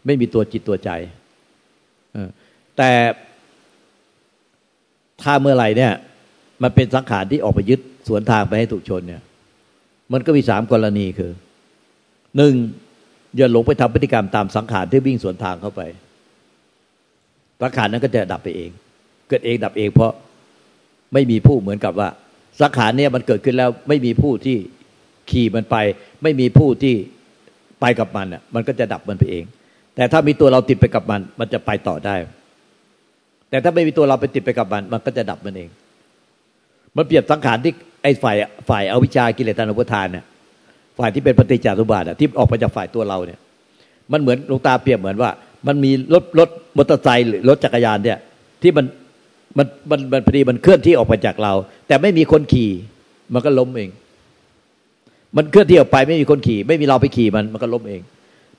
[0.06, 0.89] ไม่มีตัวจิตตัวใจ
[2.78, 2.91] แต่
[5.23, 5.93] ถ้าเมื่อไหร่เนี่ย
[6.63, 9.21] มันเป็นสังขารที่ออกไปยึดสวนทางไปให้ถูกชนเนี่ย
[10.13, 11.31] มันก็มีสามกรณีคือ
[12.38, 12.53] หนึ่ง
[13.38, 15.81] อย่าหลงไปทำพฤติกรรมตามสังขารที่วิ่งสวนทางเข้าไป
[17.62, 18.69] สังขารนั้นก็จะดับไปเอง
[19.29, 20.12] เกิดเองดับเอง เพราะ
[21.13, 22.10] ไม่มีผู้เหมือนกับว่า
[22.62, 24.57] สังขารเนี่ยมันเกิดขึ้นแล้วไม่มีผู้ที่
[25.31, 25.75] ขี่มันไป
[26.23, 26.95] ไม่มีผู้ที่
[27.81, 29.43] ไปกับมันอะมันก็จะดับมันไปเอง
[29.95, 32.15] แต่ถ้ามีตัวเราติดไปกับมัน มันจะไปต่อได้
[33.51, 35.69] แต่ถ้าไม่มีตัวเราไปติดไปกับมัน มันก็จะดับมันเอง
[36.97, 38.35] มันเปรียบสังขารที่ไอ้ฝ่าย
[38.69, 40.25] ฝ่ายอวิชากิเลสตานุปทานเนี่ย
[40.97, 43.39] ฝ่ายที่เป็นปฏิจจารุบาทที่ออกมาจากฝ่ายตัวเราเนี่ย
[44.11, 45.31] มันเหมือนลงตาเปรียบเหมือนว่า
[45.67, 48.17] มันมีรถรถมอเตอร์ไซค์หรือรถจักรยานเนี่ย
[48.61, 48.85] ที่มัน
[49.57, 51.53] มันมันมันพอดีมันเคลื่อนที่ออกไปจากเรา
[51.87, 52.71] แต่ไม่มีคนขี่
[53.33, 53.89] มันก็ล้มเอง
[55.37, 58.01] มันเคลื่อนที่ออกไปไม่มีคนขี่ ไม่มีเราไปขี่มันมันก็ล้มเอง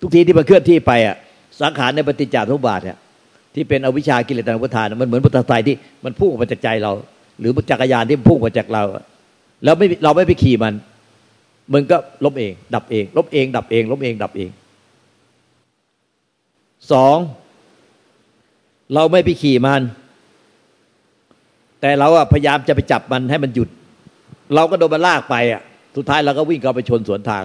[0.00, 1.16] ทุกทีที่มันเคลื่อนที่ไปอะ
[1.60, 2.98] สังขารในปฏิจจารุบาทเนี่ย
[3.54, 6.92] ที่เป็นอวิชากิเลสตานุทานมันเหมือนมอเตอร์ไซค์ที่มันพุ่งออกมาจากใจเรา
[7.40, 8.82] หรือจักรยานที่พุ่งออกมาจากเรา
[9.64, 10.74] แล้วไม่เราไม่ไปขี่มัน
[11.72, 14.50] มันก็ลบเอง ดับเองลบเอง ดับเองลบเองดับเอง
[16.92, 17.16] สอง
[18.94, 19.82] เราไม่ไปขี่มัน
[21.80, 23.68] แต่เราอะพยายามจะไปจับมันให้มันหยุด
[24.54, 25.62] เราก็โดนมันลากไปอะ
[25.96, 27.44] สุดท้ายเราก็วิ่งเข้าไปชนสวนทาง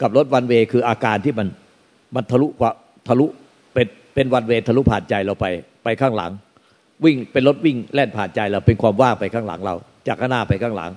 [0.00, 1.48] กับรถวันเวคืออาการที่มัน
[2.14, 2.46] มันทะลุ
[3.08, 3.26] ทะลุ
[3.74, 5.46] เป็น เป็นวันเวททะลุผ่านใจเราไป
[5.84, 6.32] ไปข้างหลัง
[7.04, 9.74] วิ่งเป็นรถวิ่งแล่นผ่านใจเราเป็นความว่างไปข้างหลังเรา
[10.08, 10.90] จากข้างหน้าไปข้างหลัง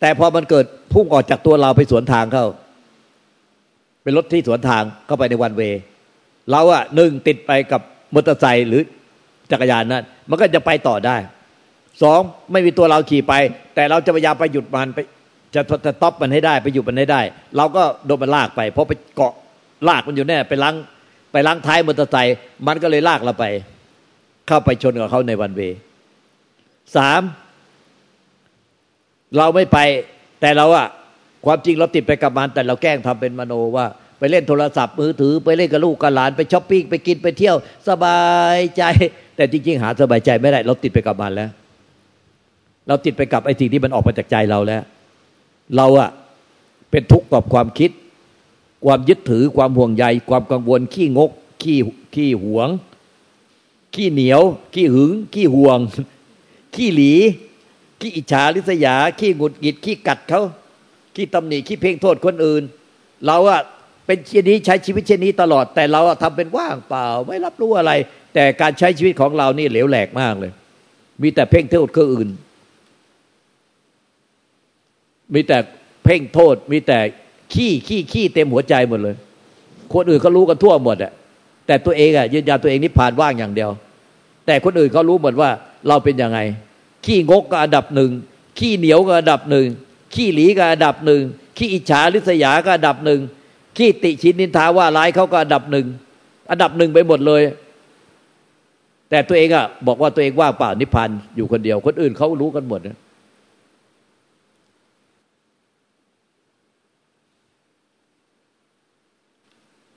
[0.00, 2.46] แต่พอมันเกิดพุ่งออกจากตัวเราไปสวนทางเข้า
[4.02, 5.62] เป็นรถที่สวนทางเข้าไปในวันเว
[6.50, 7.80] เราอะหนึ่งติดไปกับ
[8.14, 8.82] มอเตอร์ไซค์หรือ
[9.50, 11.16] จักรยานนั้นมันก็จะไปต่อได้
[12.02, 12.20] สอง
[12.52, 13.34] ไม่มีตัวเราขี่ไป
[13.74, 14.98] แต่เราจะพยายามไปหยุดมันไป
[15.54, 17.20] จะจะต็อปมันให้ได้ ไปหยุดมันให้ได้
[17.56, 19.32] เราก็โดนมันลากไปเพราะไปเกาะ
[19.88, 20.74] ลากมันอยู่แน่ไปล้าง
[21.32, 23.44] ไปล้างท้ายมอเตอร์ไซค์มันก็เลยลากเราไป
[24.48, 25.60] เข้าไปชนกับเขาในวันเว
[26.96, 27.22] สาม
[29.36, 29.78] เราไม่ไป
[30.40, 30.88] แต่เราอะ
[31.46, 33.86] ความจริงเราติดไปกับมัน แต่เราแกล้งทำเป็นมโนว่า
[34.18, 37.56] ไปเล่นโทรศัพท์มือถือ ไปเล่นกับลูกกับหลานไปช้อปปิ้งไปกินไปเที่ยว
[37.88, 38.20] สบา
[38.56, 38.82] ยใจ
[39.36, 41.50] แต่จริง ๆ หาสบายใจไม่ได้ เราติดไปกับมันแล้ว
[42.88, 44.82] เราติดไปกับไอ้สิ่งที่มันออกมาจากใจเราแล้ว
[45.76, 46.10] เราอะ
[46.90, 47.90] เป็นทุกข์กับความคิด
[48.84, 51.30] ความยึดถือความห่วงใย ความกังวลขี้งก
[51.62, 51.78] ขี้
[52.14, 52.68] ขี้หวง
[53.94, 54.42] ขี้เหนียว
[54.74, 55.78] ขี้หึง ขี้ห่วง
[56.74, 57.12] ขี้หลี
[58.00, 60.42] ขี้อิจฉาริษยา ขี้หงุดหงิด ขี้กัดเขา
[61.14, 62.62] ขี้ตำหนิขี้เพ่งโทษคนอื่น
[63.26, 63.60] เราอะ
[64.06, 67.92] เป็นเช่นนี้ใช้ชีวิตเช่นนี้ตลอด แต่เราทำเป็นว่างเปล่า ไม่รับรู้อะไร
[68.34, 70.52] แต่การใช้ชีวิตของเรานี่เหลวแหลกมากเลย
[71.22, 72.28] มีแต่เพ่งโทษคนอื่น
[75.34, 75.58] มีแต่
[76.04, 76.98] เพ่งโทษ มีแต่
[77.54, 79.16] ขี้ขี้ขี้เต็มหัวใจหมดเลย
[79.92, 81.12] คนอื่นเขารู้กันทั่วหมดอะ
[81.66, 83.70] แต่ตัวเองอะยืนยันตัวเองนิพพานว่างอย่างเดียว
[84.46, 85.50] แต่คนอื่นเขารู้หมดว่า
[85.88, 86.38] เราเป็นยังไง
[87.04, 88.10] ขี้งกก็อันดับหนึ่ง
[88.58, 89.66] ขี้เหนียวก็อันดับหนึ่ง
[90.14, 91.22] ขี้หลีก็อันดับหนึ่ง
[91.56, 93.20] ขี้อิจฉาริษยาก็อันดับหนึ่ง
[93.76, 95.86] ขี้ติชินนินทาว่าร้ายเขาก็อันดับหนึ่ง
[96.50, 97.42] อันดับหนึ่งไปหมดเลย
[99.10, 102.96] แต่ตัวเองอะบอกว่าตัวเองว่างเปล่านิพพานอยู่คนเดียว คนอื่นเขารู้กันหมดนะ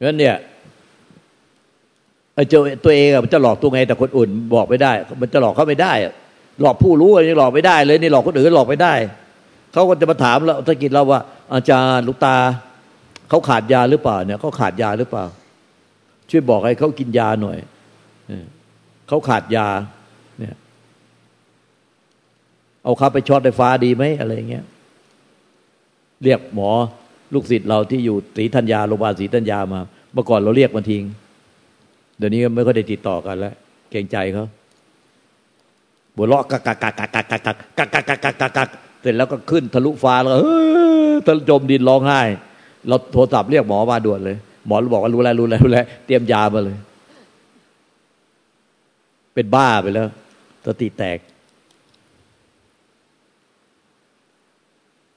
[0.05, 0.35] งั้นเนี่ย
[2.35, 4.91] ไอ้เจ้าตัวเองอะมันจะหลอกตัวไงแต่คนอื่นบอกไม่ได้
[5.21, 5.93] มันจะหลอกเขาไม่ได้
[6.61, 8.93] หลอกผู้รู้อะไรหลอกไม่ได้เลยนี่หลอกคนอื่นหลอกไม่ได้
[9.73, 11.19] เขาก็จะมาถามเราถ้ากินเราว่า
[11.53, 12.35] อาจารย์ลูกตา
[13.29, 15.25] เขาขาดยาหรือเปล่าเนี่ยเขาขาดยาหรือเปล่า
[16.29, 17.57] ช่วยบอกให้เขากินยาหน่อย
[19.07, 19.67] เขาขาดยา
[20.39, 20.55] เนี่ย
[22.83, 24.65] เอาเขาไปช็อตไฟฟ้าดีไหมอะไรเงี้ย
[26.23, 26.69] เรียกหมอ
[27.33, 29.79] ลูกศิษย์เราที่อยู่ศรีธัญญาโรงพยาบาลศรีธัญญามา
[30.15, 31.03] เมื่อก่อนเราเรียกมาทิ้ง
[32.17, 33.53] เดี๋ยวนี้ไม่ค่อยได้ติดต่อกันแล้ว
[33.91, 34.45] เกรงใจเขา
[36.15, 38.69] บัวเราะกักกักกักกักกักกักกักกักกักกักกักกัก
[39.01, 40.59] เสร็จแล้วก็ขึ้นทะลุฟ้าแล้วเฮ้
[41.11, 42.19] ยทะจมดินร้องไห้
[42.87, 46.77] เราโทรศัพท์เรียกหมอมาด่วนเลย หมอบอกว่ารู้แล้วรู้แล้วรู้แล้วเตรียมยามาเลย
[49.33, 50.07] เป็นบ้าไปแล้ว
[50.65, 51.19] สติแตก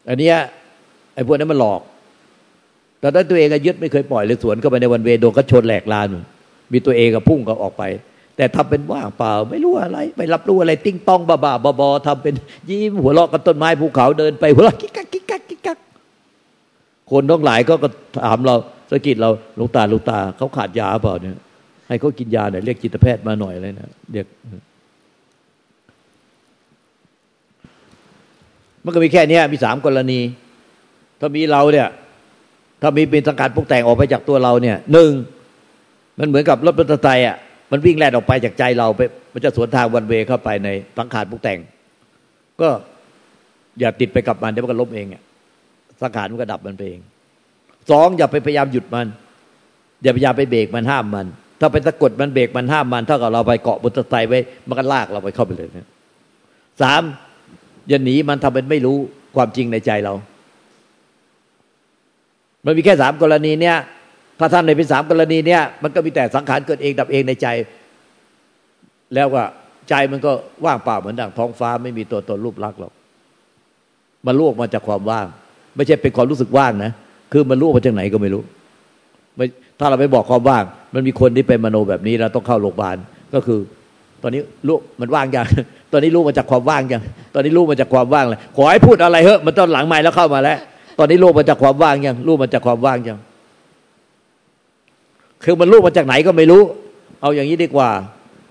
[0.09, 0.31] อันนี้
[1.15, 1.81] ไอ้พวกนั้นมันหลอก
[3.01, 6.07] แต่ถ้าตัวเองยึดไม่เคยปล่อยเลยสวนเข้าไปในวันเวโดนก็ชนแหลกลาน
[6.73, 7.85] มีตัวเองกับพุ่งก็ออกไป
[8.37, 12.35] แต่ทำเป็นว่างเปล่า ไม่รู้อะไร ไม่รับรู้อะไร ติ้งต้องบ้าบ้าบอทำเป็น
[12.69, 15.79] ยิ้มหัวเราะกับต้นไม้ภูเขาเดินไปหัวเราะกิ๊กกักกิ๊กกักกิ๊กกัก
[17.11, 17.75] คนทั้งหลายก็
[18.25, 18.57] ถามเรา
[18.91, 21.37] สกิดเราลูกตาลูกตาเขาขาดยาเปล่าเนี่ย
[21.89, 24.27] ให้เขากินยาหน่อยเรียกจิตแพทย์มาหน่อยอะไรนะเรียก
[28.85, 30.21] มันก็มีแค่นี้มีสามกรณี
[31.21, 31.89] ถ้ามีเราเนี่ย
[32.83, 35.11] ถ้ามีเป็นสังกัดพวกแต่งออกไปจากตัวเราเนี่ยหนึ่ง
[36.19, 37.37] มันเหมือนกับรถมอเตอร์ไซค์อะ
[37.71, 39.01] มันวิ่งแล่นออกไปจากใจเราไป
[39.33, 41.59] มันจะสวนทางวันเวเข้าไปในสังขารปุกแต่ง
[42.61, 42.69] ก็
[43.81, 45.23] อย่าติดไปกับมันเดี๋ยวมันก็ล้มเองอะ
[46.03, 47.01] สังขารมันก็ดับมันไปเอง
[47.91, 49.07] สองอย่าไปพยายามหยุดมัน
[50.03, 51.27] อย่าพยายามไปเบรกมันห้ามมัน
[51.61, 55.87] ถ้าไปสะกดมันเบรกมันห้ามมันเท่ากับเราไปเกาะบนตะไคร้ไว้มันก็ลากเราไปเข้าไปเลยนะ
[56.83, 57.03] สาม
[57.89, 58.97] อย่าหนีมันทำเป็นไม่รู้
[59.37, 60.15] ความจริงในใจเรา
[62.67, 63.77] มันมีแค่สามกรณีเนี้ย
[64.39, 67.47] ถ้าท่านในเป็นสามกรณีเนี้ยมันก็มีแต่สังขารเกิดเองดับเองในใจ
[69.15, 69.43] แล้วก็
[69.89, 70.33] ใจมันก็
[70.65, 72.93] ว่างเปล่าเหมือนดังท้องฟ้าไม่มีตัวตนรูปลักษณ์หรอก
[74.27, 75.27] มันลวกมาจากความว่าง
[75.77, 76.93] ไม่ใช่เป็นความรู้สึกว่างนะ
[77.33, 78.43] คือมันลวกมาจากไหนก็ไม่รู้
[79.37, 79.47] ไม่
[79.79, 82.97] ถ้าเราไปบอกความว่าง มันมีคนที่เป็นมโนแบบนี้เราต้องเข้าโรงพยาบาล
[83.35, 83.59] ก็คือ
[84.23, 85.47] ตอนนี้ลูกมันว่างยัง
[85.93, 87.03] ตอนนี้ลูกมาจากความว่างยัง
[87.35, 90.59] ตอนนี้ลูกมาจากความว่างเลยขอให้พูดอะไรเถอะมันตอนหลังไม่แล้วเข้ามาแล้ว
[90.99, 93.19] ตอนนี้ลูกมาจากความว่างยังลูกมาจากความว่างยัง
[95.45, 96.63] คือมันรู้มาจากไหนก็ไม่รู้
[97.21, 97.89] เอาอย่างนี้ดีกว่า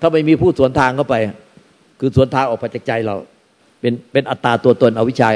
[0.01, 1.15] ถ้าไม่มีผู้สวนทางเข้าไป
[1.99, 3.15] คือสวนทางออกไปจากใจเรา
[3.81, 5.29] เป็นเป็นอัตตาตัวตนอวิชา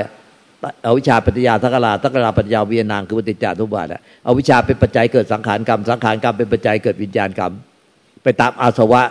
[0.83, 3.87] เอาวิชาปัญญาทักราทักราปัญญาวิญญาณคือปฏิจจทุบาท
[4.23, 7.51] เอาวิชาเป็นปัจจัยเกิดสังขารกรรม สังขารกรรมเป็นปัจจัยเกิดวิญญาณกรรม
[8.23, 9.01] ไปตามอาสวะ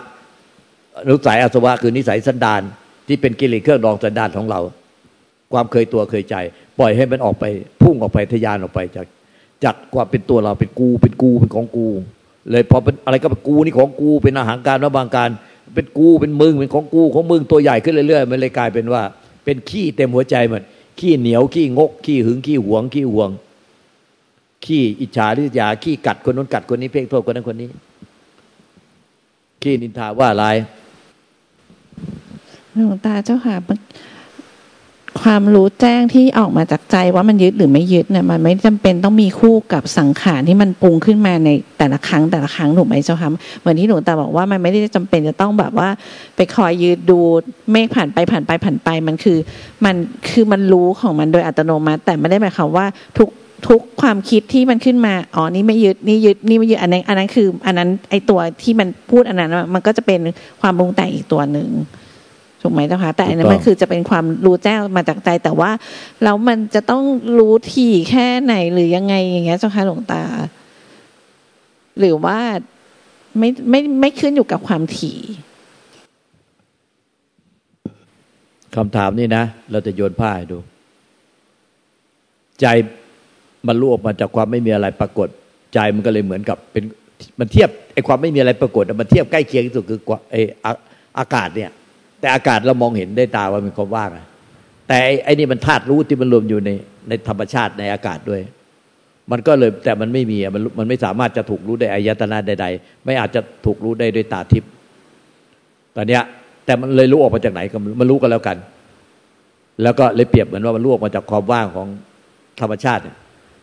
[1.09, 2.61] นุสัยอาสวะคือนิสัยสันดาน
[3.07, 4.59] ที่เป็นกิเลสเครื่องดองสันดานของเรา
[5.53, 6.35] ความเคยตัวเคยใจ
[6.79, 7.45] ปล่อยให้มันออกไป
[7.81, 9.07] พุ่งออกไปทยานออกไปจาก
[9.63, 11.87] จากความเป็นตัวเราเป็นกูเป็นกูเป็นของกู
[12.51, 15.29] เลยพอเป็นอะไรก็เป็นกูนี่ของกูเป็นอาหารการว่าบางการ
[15.75, 19.03] เป็นกูเป็นมึงเป็นของกูของมึงตัวใหญ่ขึ้นเรื่อยๆมันเลยกลายเป็นว่า
[19.45, 20.63] เป็นขี้เต็มหัวใจหมด
[20.99, 23.29] ขี้เหนียวขี้งกขี้หึงขี้หวงขี้หวง
[24.65, 27.69] ขี้อิจฉาริษยาขี้กัดคนนู้นกัดคนนี้เพ่งโทษคนนั้นคนนี้
[29.61, 30.45] ขี้นินทาว่าอะไร
[32.73, 33.55] หลวงตาเจ้าค่ะ
[35.23, 43.29] ความรู้แจ้งที่ออกมาจากใจว่ามันยึดหรือไม่ยึดเนี่ยมันไม่จำเป็นต้องมีคู่กับสังขารที่มันปรุงขึ้นมาในแต่ละครั้งแต่ละครั้งถูกไหมเจ้าคะ
[43.59, 45.89] เหมือนที่หนูตาบอกว่ามันไม่ได้จำเป็นจะต้องแบบว่า
[46.35, 47.19] ไปคอยยืดดู
[47.71, 49.37] เมฆผ่านไปผ่านไปผ่านไปมันคือ
[49.85, 49.95] มัน
[50.29, 52.85] คือมันรู้ของมันโดยอัตโนมัติ แต่ไม่ได้หมายความว่า
[53.17, 53.29] ทุก
[53.67, 60.19] ทุกความคิดที่มันขึ้นมา อ๋อ นี่ไม่ยึด นี่ยึด นี่ไม่ยึด อันนั้น อันนั้นคือ อันนั้น ไอตัวที่มันพูดอันนั้น มันก็จะเป็น
[60.61, 61.69] ความปรุงแต่งอีกตัวหนึ่ง
[62.61, 65.71] ถูกไหมเจ้าคะแต่อันนี้มันคือจะเป็นความรู้แจ้งมาจากใจ แต่ว่า
[66.23, 67.03] แล้วมันจะต้อง
[67.37, 70.23] รู้ที่แค่ไหนหรือยังไงอย่างเงี้ยเจ้าค่ะหลวงตา
[71.99, 72.37] หรือว่า
[73.37, 75.19] ไม่ไม่ไม่ขึ้นอยู่กับความถี่
[78.75, 80.57] คำถามนี่นะ เราจะโยนผ้าให้ดู
[82.61, 82.65] ใจ
[83.67, 85.27] มันรู้ออกมาจากความไม่มีอะไรปรากฏ
[85.73, 86.83] ใจมันก็เลยเหมือนกับเป็น
[87.39, 89.99] มันเทียบไอ้ความไม่มีอะไรปรากฏมันเทียบใกล้เคียงที่สุดคือ
[90.31, 90.41] ไอ้
[91.19, 91.71] อากาศเนี่ย
[92.21, 94.09] แต่อากาศเรามองเห็นได้ตาว่ามีความว่าง
[94.87, 96.69] แต่ไอ้นี่มันธาตุรู้ที่มันรวมอยู่ใน
[97.07, 98.41] ในธรรมชาติในอากาศด้วย
[99.31, 104.71] มันก็เลยแต่มันไม่มีมันมันไม่สามารถจะถูกรู้ได้อายตนะใดๆไม่อาจจะถูกรู้ได้ด้วยตาทิพย์
[105.95, 106.23] ตอนเนี้ย
[106.65, 108.57] แต่มันเลยรู้ออกมาจากไหนก็มันรู้กันแล้วกัน
[109.83, 111.87] แล้วก็เลยเปรียบเหมือนว่ามันรู้ออกมาจากความว่างของ
[112.61, 113.01] ธรรมชาติ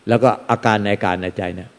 [0.09, 1.69] แล้วก็อาการในอาการในใจเนี่ย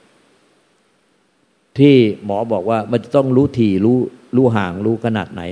[1.78, 3.96] ที่หมอบอกว่ามันจะต้องรู้ถี่รู้
[4.36, 5.42] รู้ห่างรู้ขนาดไหน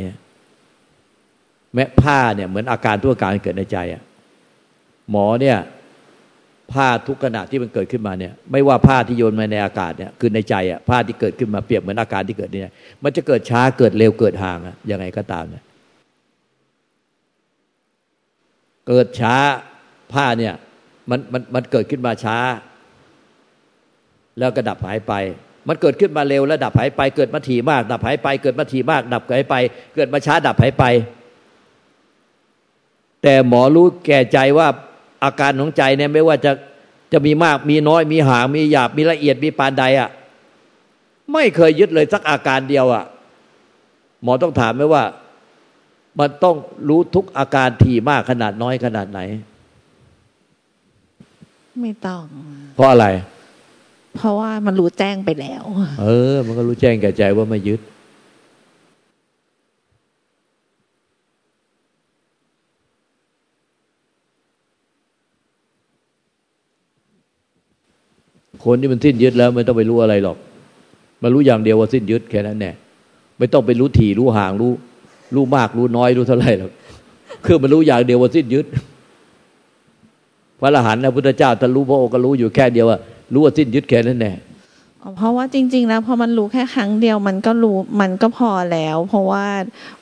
[1.75, 4.03] แม้ผ้าเนี่ยเหมือนอาการทุกอาการเกิดในใจอะ
[5.11, 5.59] หมอเนี่ย
[6.73, 12.73] ผ้าทุกขณะที่มันเกิดขึ้นมาเนี่ย ไม่ว่าผ้าที่โยนมาในอากาศเนี่ยคือในใจอะผ้าที่เกิดขึ้นมาเปรียบเหมือนอาการที่เกิดเนี่ย
[13.05, 15.63] มันจะเกิดช้าเกิดเร็วเกิดห่างอะยังไงก็ตามเนี่ย
[18.89, 19.35] เกิดช้า
[20.13, 20.55] ผ้าเนี่ย
[21.11, 22.39] มันมันมันเกิดขึ้นมาช้า
[24.39, 25.13] แล้วก็ดับหายไป
[25.69, 29.55] มันเกิดขึ้นมาเร็วแล้วดับหายไป เกิดมาถี่มาก ดับหายไป เกิดมาถี่มาก ดับหายไป
[29.95, 30.85] เกิดมาช้าดับหายไป
[33.23, 34.69] แต่หมอรู้แก่ใจว่า
[35.25, 36.53] อาการของใจเนี่ยไม่ว่าจะ
[37.13, 40.11] จะมีมากมีน้อยมีห่างมีหยาบมีละเอียดมีปานใดอะ่ะ
[41.33, 43.05] ไม่เคยยึดเลยสักอาการเดียวอะ่ะ
[44.23, 45.05] หมอต้องถามไหมว่า
[46.19, 46.57] มันต้อง
[46.89, 49.21] รู้ทุกอาการถี่มากขนาดน้อยขนาดไหน
[51.81, 52.23] ไม่ต้อง
[52.75, 53.07] เพราะอะไร
[54.15, 55.63] เพราะว่ามันรู้แจ้งไปแล้ว
[56.01, 57.81] เออ มันก็รู้แจ้งแก่ใจว่าไม่ยึด
[68.69, 70.37] คนที่มันสิ้นยึดแล้วไม่ต้องไปรู้อะไรหรอก
[71.23, 72.73] มันรู้อย่างเดียวว่าสิ้นยึดแค่นั้นแน่
[73.39, 74.73] ไม่ต้องไปรู้ถี่รู้ห่างรู้
[75.35, 76.73] รู้มากรู้น้อยรู้เท่าไหร่หรอก
[77.47, 78.67] คือมันรู้อย่างเดียวว่าสิ้นยึด
[80.61, 82.99] พระอรหันต์นะพุทธเจ้าท่านรู้พระองค์ก็รู้อยู่แค่เดียวว่า
[83.33, 84.33] รู้ว่าสิ้นยึดแค่นั้นแน่
[85.17, 89.45] เพราะว่าจริง ๆ แล้วพอมันรู้แค่ครั้งเดียวมันก็รู้มันก็พอแล้ว เพราะว่า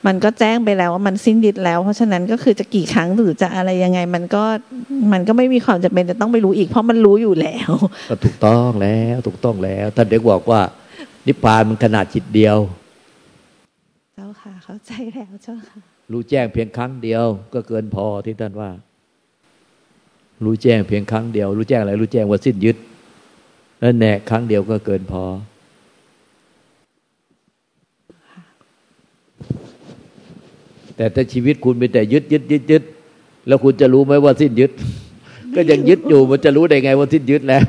[0.05, 4.43] มันก็แจ้งไปแล้วว่ามันสิ้นยึดแล้ว เพราะฉะนั้นก็คือจะกี่ครั้งหรือจะอะไรยังไง มันก็
[5.11, 7.71] มันก็ไม่มีความจำเป็นจะต้องไปรู้อีก เพราะมันรู้อยู่แล้ว
[8.09, 10.61] ก็ถูกต้องแล้วถูกต้องแล้วท่านเด็กบอกว่า
[11.27, 12.57] นิพพานมันขนาดจิตเดียว
[14.15, 15.79] เจ้าค่ะ เข้าใจแล้วเจ้าค่ะ
[16.11, 18.69] รู้แจ้งเพียงครั้งเดียว ก็เกินพอที่ท่านว่า
[20.43, 22.77] รู้แจ้งเพียงครั้งเดียว รู้แจ้งอะไรรู้แจ้งว่าสิ้นยึด
[23.83, 25.23] นั่นแน่ครั้งเดียวก็เกินพอ
[30.95, 32.83] แต่ถ้าชีวิตคุณเป็นแต่ยึดยึดยึดยึด
[33.47, 34.71] แล้วคุณจะรู้ไหมว่าสิ้นยึด
[35.55, 37.63] ก็ยังยึดอยู่มันจะรู้ได้ไงว่าสิ้นยึดแล้ว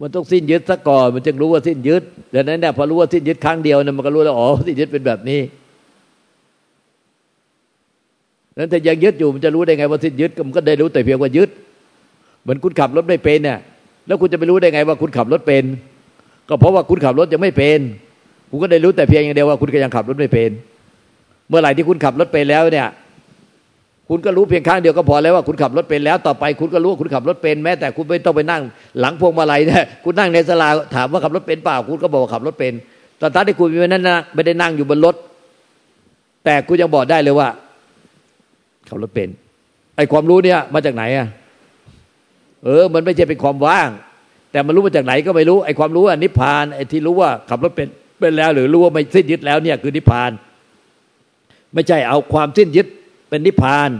[0.00, 2.02] มันต้องสิ้นยึดซะก่อนมันจึงรู้ว่าสิ้นยึด
[2.34, 5.40] ดังนั้นเนี่ยพอรู้ว่าสิ้นยึดครั้งเดียวเนี่ยมันก็รู้แล้วอ๋อสิ้นยึดเป็นแบบนี้
[8.58, 11.50] นั้นแต่ยังยึดอยู่มันจะรู้ได้ไงว่าสิ้นยึดมันก็ได้รู้แต่เพียงว่ายึด
[12.42, 13.58] เหมือนคุณขับรถไม่เป็นเนี่ย
[14.06, 15.64] แล้วคุณจะไปรู้ได้ไงว่าคุณขับรถเป็น
[16.48, 17.80] ก็เพราะว่าคุณขับรถยังไม่เป็น
[18.50, 20.50] คุณก็ได้รู้แต่เพียงอย่างเดียวว่าคุณก็ยังขับรถไม่เป็น
[21.48, 22.88] เมื่อไหร่ที่คุณขับรถเป็นแล้วเนี่ย
[24.08, 28.62] คุณก็รู้เพียงครั้งเดียวก็พอแล้วว่าคุณขับรถเป็นแล้ว ต่อไปคุณก็รู้ว่าคุณขับรถเป็นแม้แต่คุณไม่ต้องไปนั่ง
[29.00, 32.72] หลังพวงมาลัยเนี่ยคุณนั่งในสลาถามว่าขับรถเป็นเปล่า คุณก็บอกว่าขับรถเป็น
[33.20, 35.14] ตอนท้ายที่คุณไม่ได้นั่งอยู่บนรถ
[36.44, 37.48] แต่คุณยังบอกได้เลยว่า
[38.88, 39.28] ขับรถเป็น
[39.96, 41.28] ไอ้ความรู้เนี่ยมาจากไหนอะ
[42.64, 43.88] เออ มันไม่ใช่เป็นความว่าง
[44.52, 50.30] แต่มันรู้มาจากไหนก็ไม่รู้ไอ้ความรู้อะนิพพานไอ้ที่รู้ว่าขับรถเป็นเป็นแล้ว หรือรู้ว่าไม่สิ้นยึดแล้วเนี่ยคือนิพพาน
[51.74, 52.86] ไม่ใช่เอาความสิ้นยึด
[53.28, 53.90] เป็นนิพพาน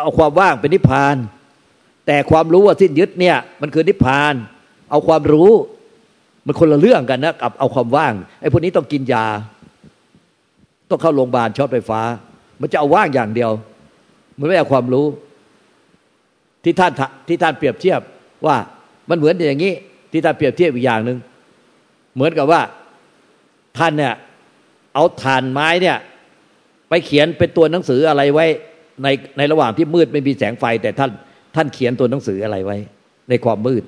[0.00, 1.16] เอาความว่างเป็นนิพพาน
[2.06, 4.34] แต่ความรู้ว่าสิ้นยึดเนี่ย มันคือนิพพาน
[4.90, 5.50] เอาความรู้
[6.46, 9.26] มันคนละเรื่องกันนะกับเอาความว่างไอ้พวกนี้ต้องกินยา
[10.90, 12.00] ต้องเข้าโรงพยาบาลช็อตไฟฟ้า
[12.60, 13.50] มันจะเอาว่างอย่างเดียว
[14.38, 15.06] มันไม่เอาความรู้
[16.64, 16.92] ที่ท่าน
[17.28, 18.00] ที่ท่านเปรียบเทียบ
[18.46, 18.56] ว่า
[19.08, 19.74] มันเหมือนอย่างนี้
[20.12, 21.18] ที่ท่านเปรียบเทียบอีกอย่างหนึ่ง
[22.14, 22.60] เหมือนกับว่า
[23.78, 24.14] ท่านเนี่ย
[24.94, 25.96] เอาฐานไม้เนี่ย
[26.88, 28.46] ไปเขียนเป็นตัวหนังสืออะไรไว้
[29.02, 31.10] ในในระหว่างที่มืดไม่มีแสงไฟ แต่ท่าน
[31.54, 32.76] ท่านเขียนตัวหนังสืออะไรไว้
[33.28, 33.82] ในความมืด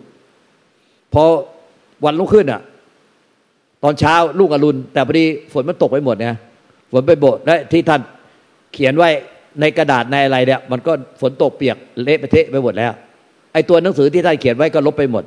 [1.13, 1.23] พอ
[2.05, 2.63] วันลุกขึ้นอะ
[3.85, 6.37] ตอนเช้าลูกอรุณ แต่พอดีฝนมันตกไปหมดเนี่ย
[6.93, 8.01] ฝนไปโบดและที่ท่าน
[8.75, 9.11] เขียนไว้
[9.61, 12.93] ในกระดาษในอะไรเนี่ย มันก็ฝนตกเปียกเละไปเทะไปหมดแล้ว
[13.53, 15.25] ไอ้ตัวหนังสือที่ท่านเขียนไว้ก็ลบไปหมด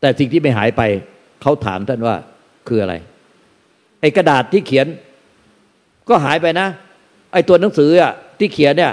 [0.00, 0.82] แต่สิ่งที่ไม่หายไป
[1.42, 2.16] เขาถามท่านว่า
[2.68, 2.94] คืออะไร
[4.00, 4.86] ไอ้กระดาษที่เขียน
[6.08, 6.68] ก็หายไปนะ
[7.32, 8.92] ไอ้ตัวหนังสืออะที่เขียนเนี่ย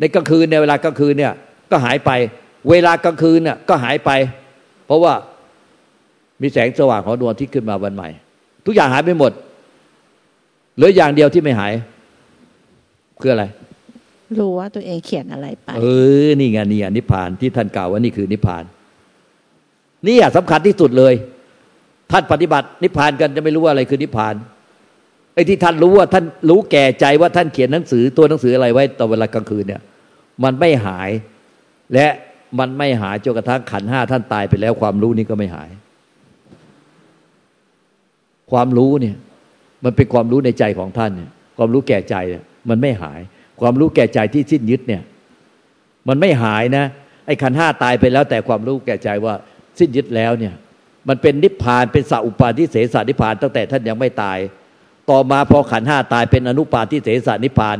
[0.00, 1.32] ในกลางคืนในเวลากลางคืนเนี่ย
[1.70, 2.10] ก็หายไป
[2.70, 4.10] เวลากลางคืนเนี่ยก็หายไป
[4.86, 5.14] เพราะว่า
[6.42, 8.08] มีแสงสว่างของดวงที่ขึ้นมาวันใหม่
[8.66, 9.32] ทุกอย่างหายไปหมด
[10.78, 11.72] หรืออย่างเดียวที่ไม่หาย
[13.20, 13.44] คืออะไร
[14.38, 15.84] รู้ว่าตัวเองเขียนอะไรไป เอ
[16.24, 18.64] อ นี่ไงนี่นิพพานที่ท่านกล่าวว่านี่คือนิพพาน
[20.06, 21.14] นี่อะสำคัญที่สุดเลย
[22.10, 24.34] ท่านปฏิบัติ นิพพานกันจะไม่รู้ว่าอะไรคือนิพพาน
[25.34, 29.82] ไอ้ที่ท่านรู้ว่าท่านรู้แก่ใจว่าท่านเขียนหนังสือตัวหนังสืออะไรไว้ตอนเวลากลางคืนเนี่ย
[30.44, 31.10] มันไม่หาย
[31.94, 32.06] และ
[32.58, 35.70] มันไม่หายจนกระทั่งขันห้าท่านตายไปแล้ว ความรู้นี้ก็ไม่หาย
[38.50, 39.16] ความรู้เนี่ย
[39.84, 43.20] มันเป็นความรู้ในใจของท่านเนี่ยความรู้แก่ใจเนี่ยมันไม่หาย
[43.60, 45.02] ความรู้แก่ใจที่สิ้นยึดเนี่ย
[46.08, 46.84] มันไม่หายนะ
[47.26, 49.34] ไอ้ขันห้าตายไปแล้ว แต่ความรู้แก่ใจว่า
[49.78, 50.54] สิ้นยึดแล้วเนี่ย
[51.08, 54.38] มันเป็นนิพพานเป็นสัพปาทิเสสนิพพาน ตั้งแต่ท่านยังไม่ตาย
[55.10, 57.76] ต่อมาพอขันห้าตายเป็นอนุปาทิเสสนิพพาน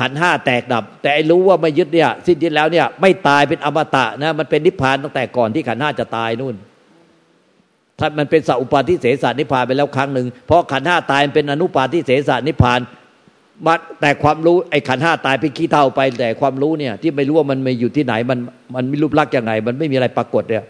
[0.00, 6.54] ขันห้าแตกดับ แต่ไอ้รู้ว่าไม่ยึดเนี่ย สิ้นยึดแล้วเนี่ย ไม่ตายเป็นอมตะนะ มันเป็นนิพพานตั้งแต่ก่อนที่ขันห้าจะตายนู่น
[7.98, 12.80] ถ้ามันเป็นสัพปาทิเสสนิพานไปแล้วครั้งหนึ่งเพอขันห้าตายเป็นอนุปาทิเสสนิพาน
[13.66, 18.38] มาแต่ความรู้ไอ้ขันห้าตายไปขี้เท่าไปแต่ความรู้เนี่ย ที่ไม่รู้ว่ามันม่อยู่ที่ไหนมัน
[18.74, 20.64] มันมีรูปลักษณ์ยังไง มันไม่มีอะไรปรากฏเนี่ย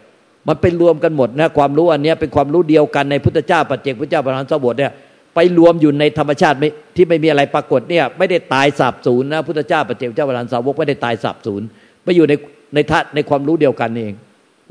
[0.48, 4.92] มันเป็นรวมกันหมดนะความรู้อันนี้เป็นความรู้เดียวกันในพุทธเจ้าปัจเจกพุทธเจ้าพระรหันสบทเนี่ย
[5.34, 6.56] ไปรวมอยู่ในธรรมชาติ
[6.96, 11.62] ที่ไม่มีอะไรปรากฏเนี่ย ไม่ได้ตายสับสูญนะพุทธเจ้าปัจเจกเจ้าพระรหันสาวกไม่ได้ตายสับสูญ
[12.04, 12.32] ไปอยู่ใน
[12.74, 14.12] ในธาตุในความรู้เดียวกันเอง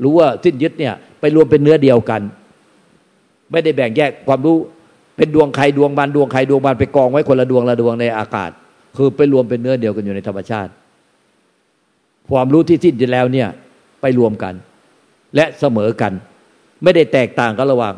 [0.02, 2.20] รู้ว่าสิ้นยึดเนี่ยไปรวมเป็นเนื้อเดียวกัน
[3.50, 4.56] ไม่ได้แบ่งแยกความรู้
[5.16, 8.50] เป็นดวงใครดวงมันดวงใครดวงมันไปกองไว้คนละดวงละดวงในอากาศ
[8.96, 10.72] คือไปรวมเป็นเนื้อเดียวกันอยู่ในธรรมชาติ
[12.30, 13.48] ความรู้ที่สิ้นไปแล้วเนี่ย
[14.00, 14.54] ไปรวมกัน
[15.36, 16.12] และเสมอกัน
[16.82, 17.94] ไม่ได้แตกต่างกันระหว่าง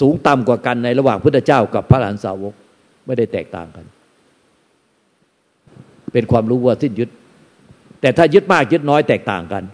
[0.00, 2.54] สูงต่ำกว่ากันในระหว่างพุทธเจ้ากับพระหลานสาวก
[3.06, 3.84] ไม่ได้แตกต่างกัน
[6.12, 7.08] เป็นความรู้ว่าสิ้นยึด
[8.00, 9.64] แต่ถ้ายึดมากยึดน้อยแตกต่างกัน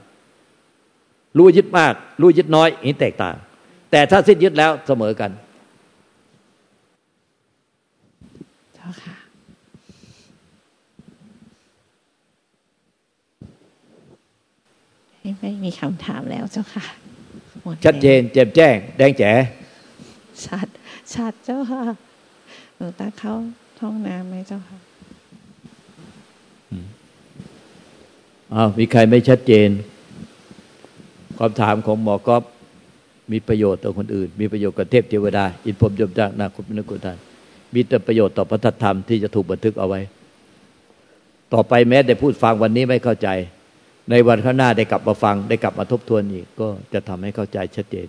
[1.36, 3.36] รู้ยึดมาก รู้ยึดน้อยนี่แตกต่าง
[3.90, 5.30] แต่ถ้าสิ้นยึดแล้วเสมอกัน
[9.04, 9.16] ค่ะ
[15.40, 16.84] ไม่มีคำถามแล้วเจ้าค่ะ
[17.84, 19.32] ชัดเจนแจ่มแจ้ง แดงแจ๋
[20.44, 20.66] ชัด
[21.14, 21.82] ชัดเจ้าค่ะ
[22.76, 23.32] หลวงตาเข้า
[23.78, 24.78] ท้องน้ำไหมเจ้าค่ะ
[28.54, 29.68] อ้าวมีใครไม่ชัดเจน
[31.38, 32.42] คำถามของหมอก๊อฟ
[33.32, 37.18] มีประโยชน์ต่อคนอื่น มีประโยชน์กับเทพเทวดา อินพรมยมจากนาคุณนกุฏาน
[37.74, 40.00] มีแต่ประโยชน์ต่อพระธรรมที่จะถูกบันทึกเอาไว้
[41.52, 43.28] ต่อไปแม้แต่พูดฟังวันนี้ไม่เข้าใจ
[44.10, 48.08] ในวันข้างหน้าได้กลับมาฟัง ได้กลับมาทบทวนอีก ก็จะทำให้เข้าใจชัดเจน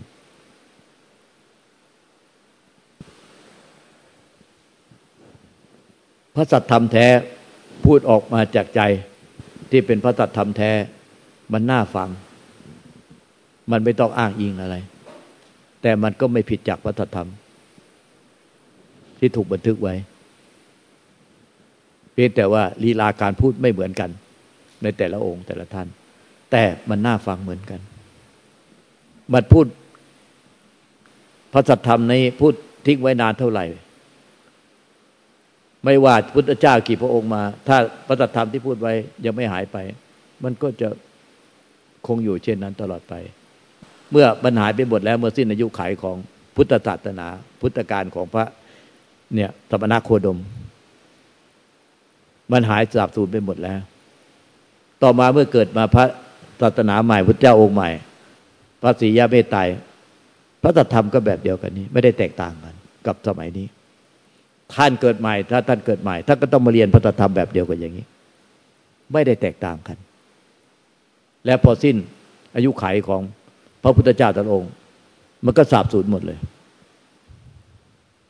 [6.35, 7.07] พระสัตธรรมแท้
[7.85, 8.81] พูดออกมาจากใจ
[9.71, 10.71] ที่เป็นพระสัตธรรมแท้
[11.53, 12.09] มันน่าฟัง
[13.71, 14.75] มันไม่ต้องอ้างอิงอะไร
[15.81, 17.29] แต่มันก็ไม่ผิดจากพระธรรม
[19.19, 19.95] ที่ถูกบันทึกไว้
[22.13, 24.09] เพียงแต่ว่าลีลาการพูดไม่เหมือนกัน
[24.83, 25.87] ในแต่ละองค์แต่ละท่าน
[26.51, 27.79] แต่มันน่าฟังเหมือนกัน
[29.33, 29.65] มันพูด
[31.53, 32.53] พระสัทธรรมในพูด
[32.85, 33.65] ทิ้งไว้นานเท่าไหร่
[35.85, 38.93] ไม่ว่าพุทธเจ้ากี่พระองค์มา ถ้าพระสัทธรรมที่พูดไว้
[39.25, 39.77] ยังไม่หายไป
[40.43, 40.89] มันก็จะ
[42.07, 43.13] คงอยู่เช่นนั้นตลอดไป
[44.11, 46.17] เมื่อบัญหาไปหมดแล้วเมื่อสิ้นอายุขัยของ
[46.55, 47.27] พุทธศาสนา
[47.61, 48.45] พุทธการของพระ
[49.35, 50.39] เนี่ยสมณโคดม
[52.51, 53.79] มันหายสาบสูญไปหมดแล้ว
[55.03, 56.05] ต่อมาเมื่อเกิดมาพระ
[56.61, 57.89] ศาสนาใหม่พระเจ้าองค์ใหม่
[58.81, 59.59] พระศรียาเมตไตร
[60.63, 62.75] พระธรรมก็แบบเดียวกันนี้ ไม่ได้แตกต่างกัน
[63.07, 63.67] กับสมัยนี้
[64.75, 68.05] ท่านเกิดใหม่ ถ้าท่านเกิดใหม่ท่านก็ต้องมาเรียนพระธรรมแบบเดียวกันอย่างนี้
[69.13, 69.97] ไม่ได้แตกต่างกัน
[71.45, 71.95] และพอสิ้น
[72.55, 73.21] อายุไขของ
[73.83, 74.71] พระพุทธเจ้าตนองค์
[75.45, 76.39] มันก็สาบสูญหมดเลย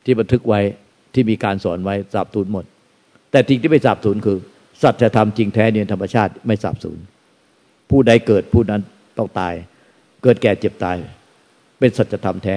[0.04, 0.60] ที่บันทึกไว้
[1.14, 2.64] ที่มีการสอนไว้สับสูญหมด
[3.30, 4.38] แต่สิ่งที่ไม่สับสูญคือ
[4.82, 6.98] สัจธรรมจริงแท้เนี่ยธรรมชาติไม่สับสูญ
[7.90, 8.82] ผู้ใดเกิดผู้นั้น
[9.18, 9.54] ต้องตาย
[10.22, 10.96] เกิดแก่เจ็บตาย
[11.78, 12.56] เป็นสัจธรรมแท้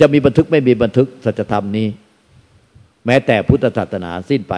[0.00, 1.86] จะมีบันทึกไม่มีบันทึกสัจธรรมนี้
[3.06, 4.54] แม้แต่พุทธศาสนาสิ้นไป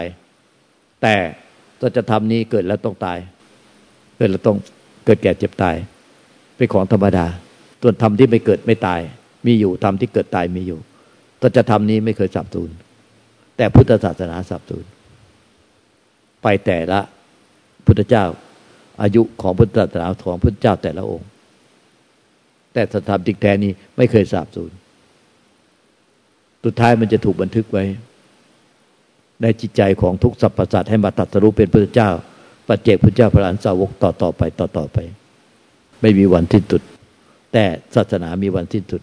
[1.02, 1.14] แต่
[1.82, 3.18] สัจธรรมนี้เกิดแล้วต้องตาย
[4.18, 4.56] เกิดแล้วต้อง
[5.04, 5.76] เกิดแก่เจ็บตาย
[6.56, 7.26] เป็นของธรรมดา
[7.82, 9.00] ส่วนธรรมที่ไม่เกิดไม่ตาย
[9.46, 10.78] มีอยู่ธรรมที่เกิดตายมีอยู่
[11.42, 12.70] สัจธรรมนี้ไม่เคยสับสูญ
[13.56, 14.84] แต่พุทธศาสนาสับสน
[16.42, 17.00] ไปแต่ละ
[17.86, 18.24] พุทธเจ้า
[19.02, 21.28] อายุของพุทธศาสนาของพุทธเจ้าแต่ละองค์
[22.72, 24.72] แต่สถานติกแท้นี้ไม่เคยสาบสูญ
[26.64, 27.84] สุดท้ายมันจะถูกบันทึกไว้
[29.42, 32.10] ในจิตใจของทุกสรรพสัตว์ให้มาตัดสรุปเป็นพุทธเจ้า
[32.68, 34.98] ปัจเจกพุทธเจ้าพระหลานสาวกต่อต่อไปต่อต่อไป
[36.02, 36.82] ไม่มีวันสิ้นสุด
[37.52, 39.02] แต่ศาสนามีวันสิ้นสุด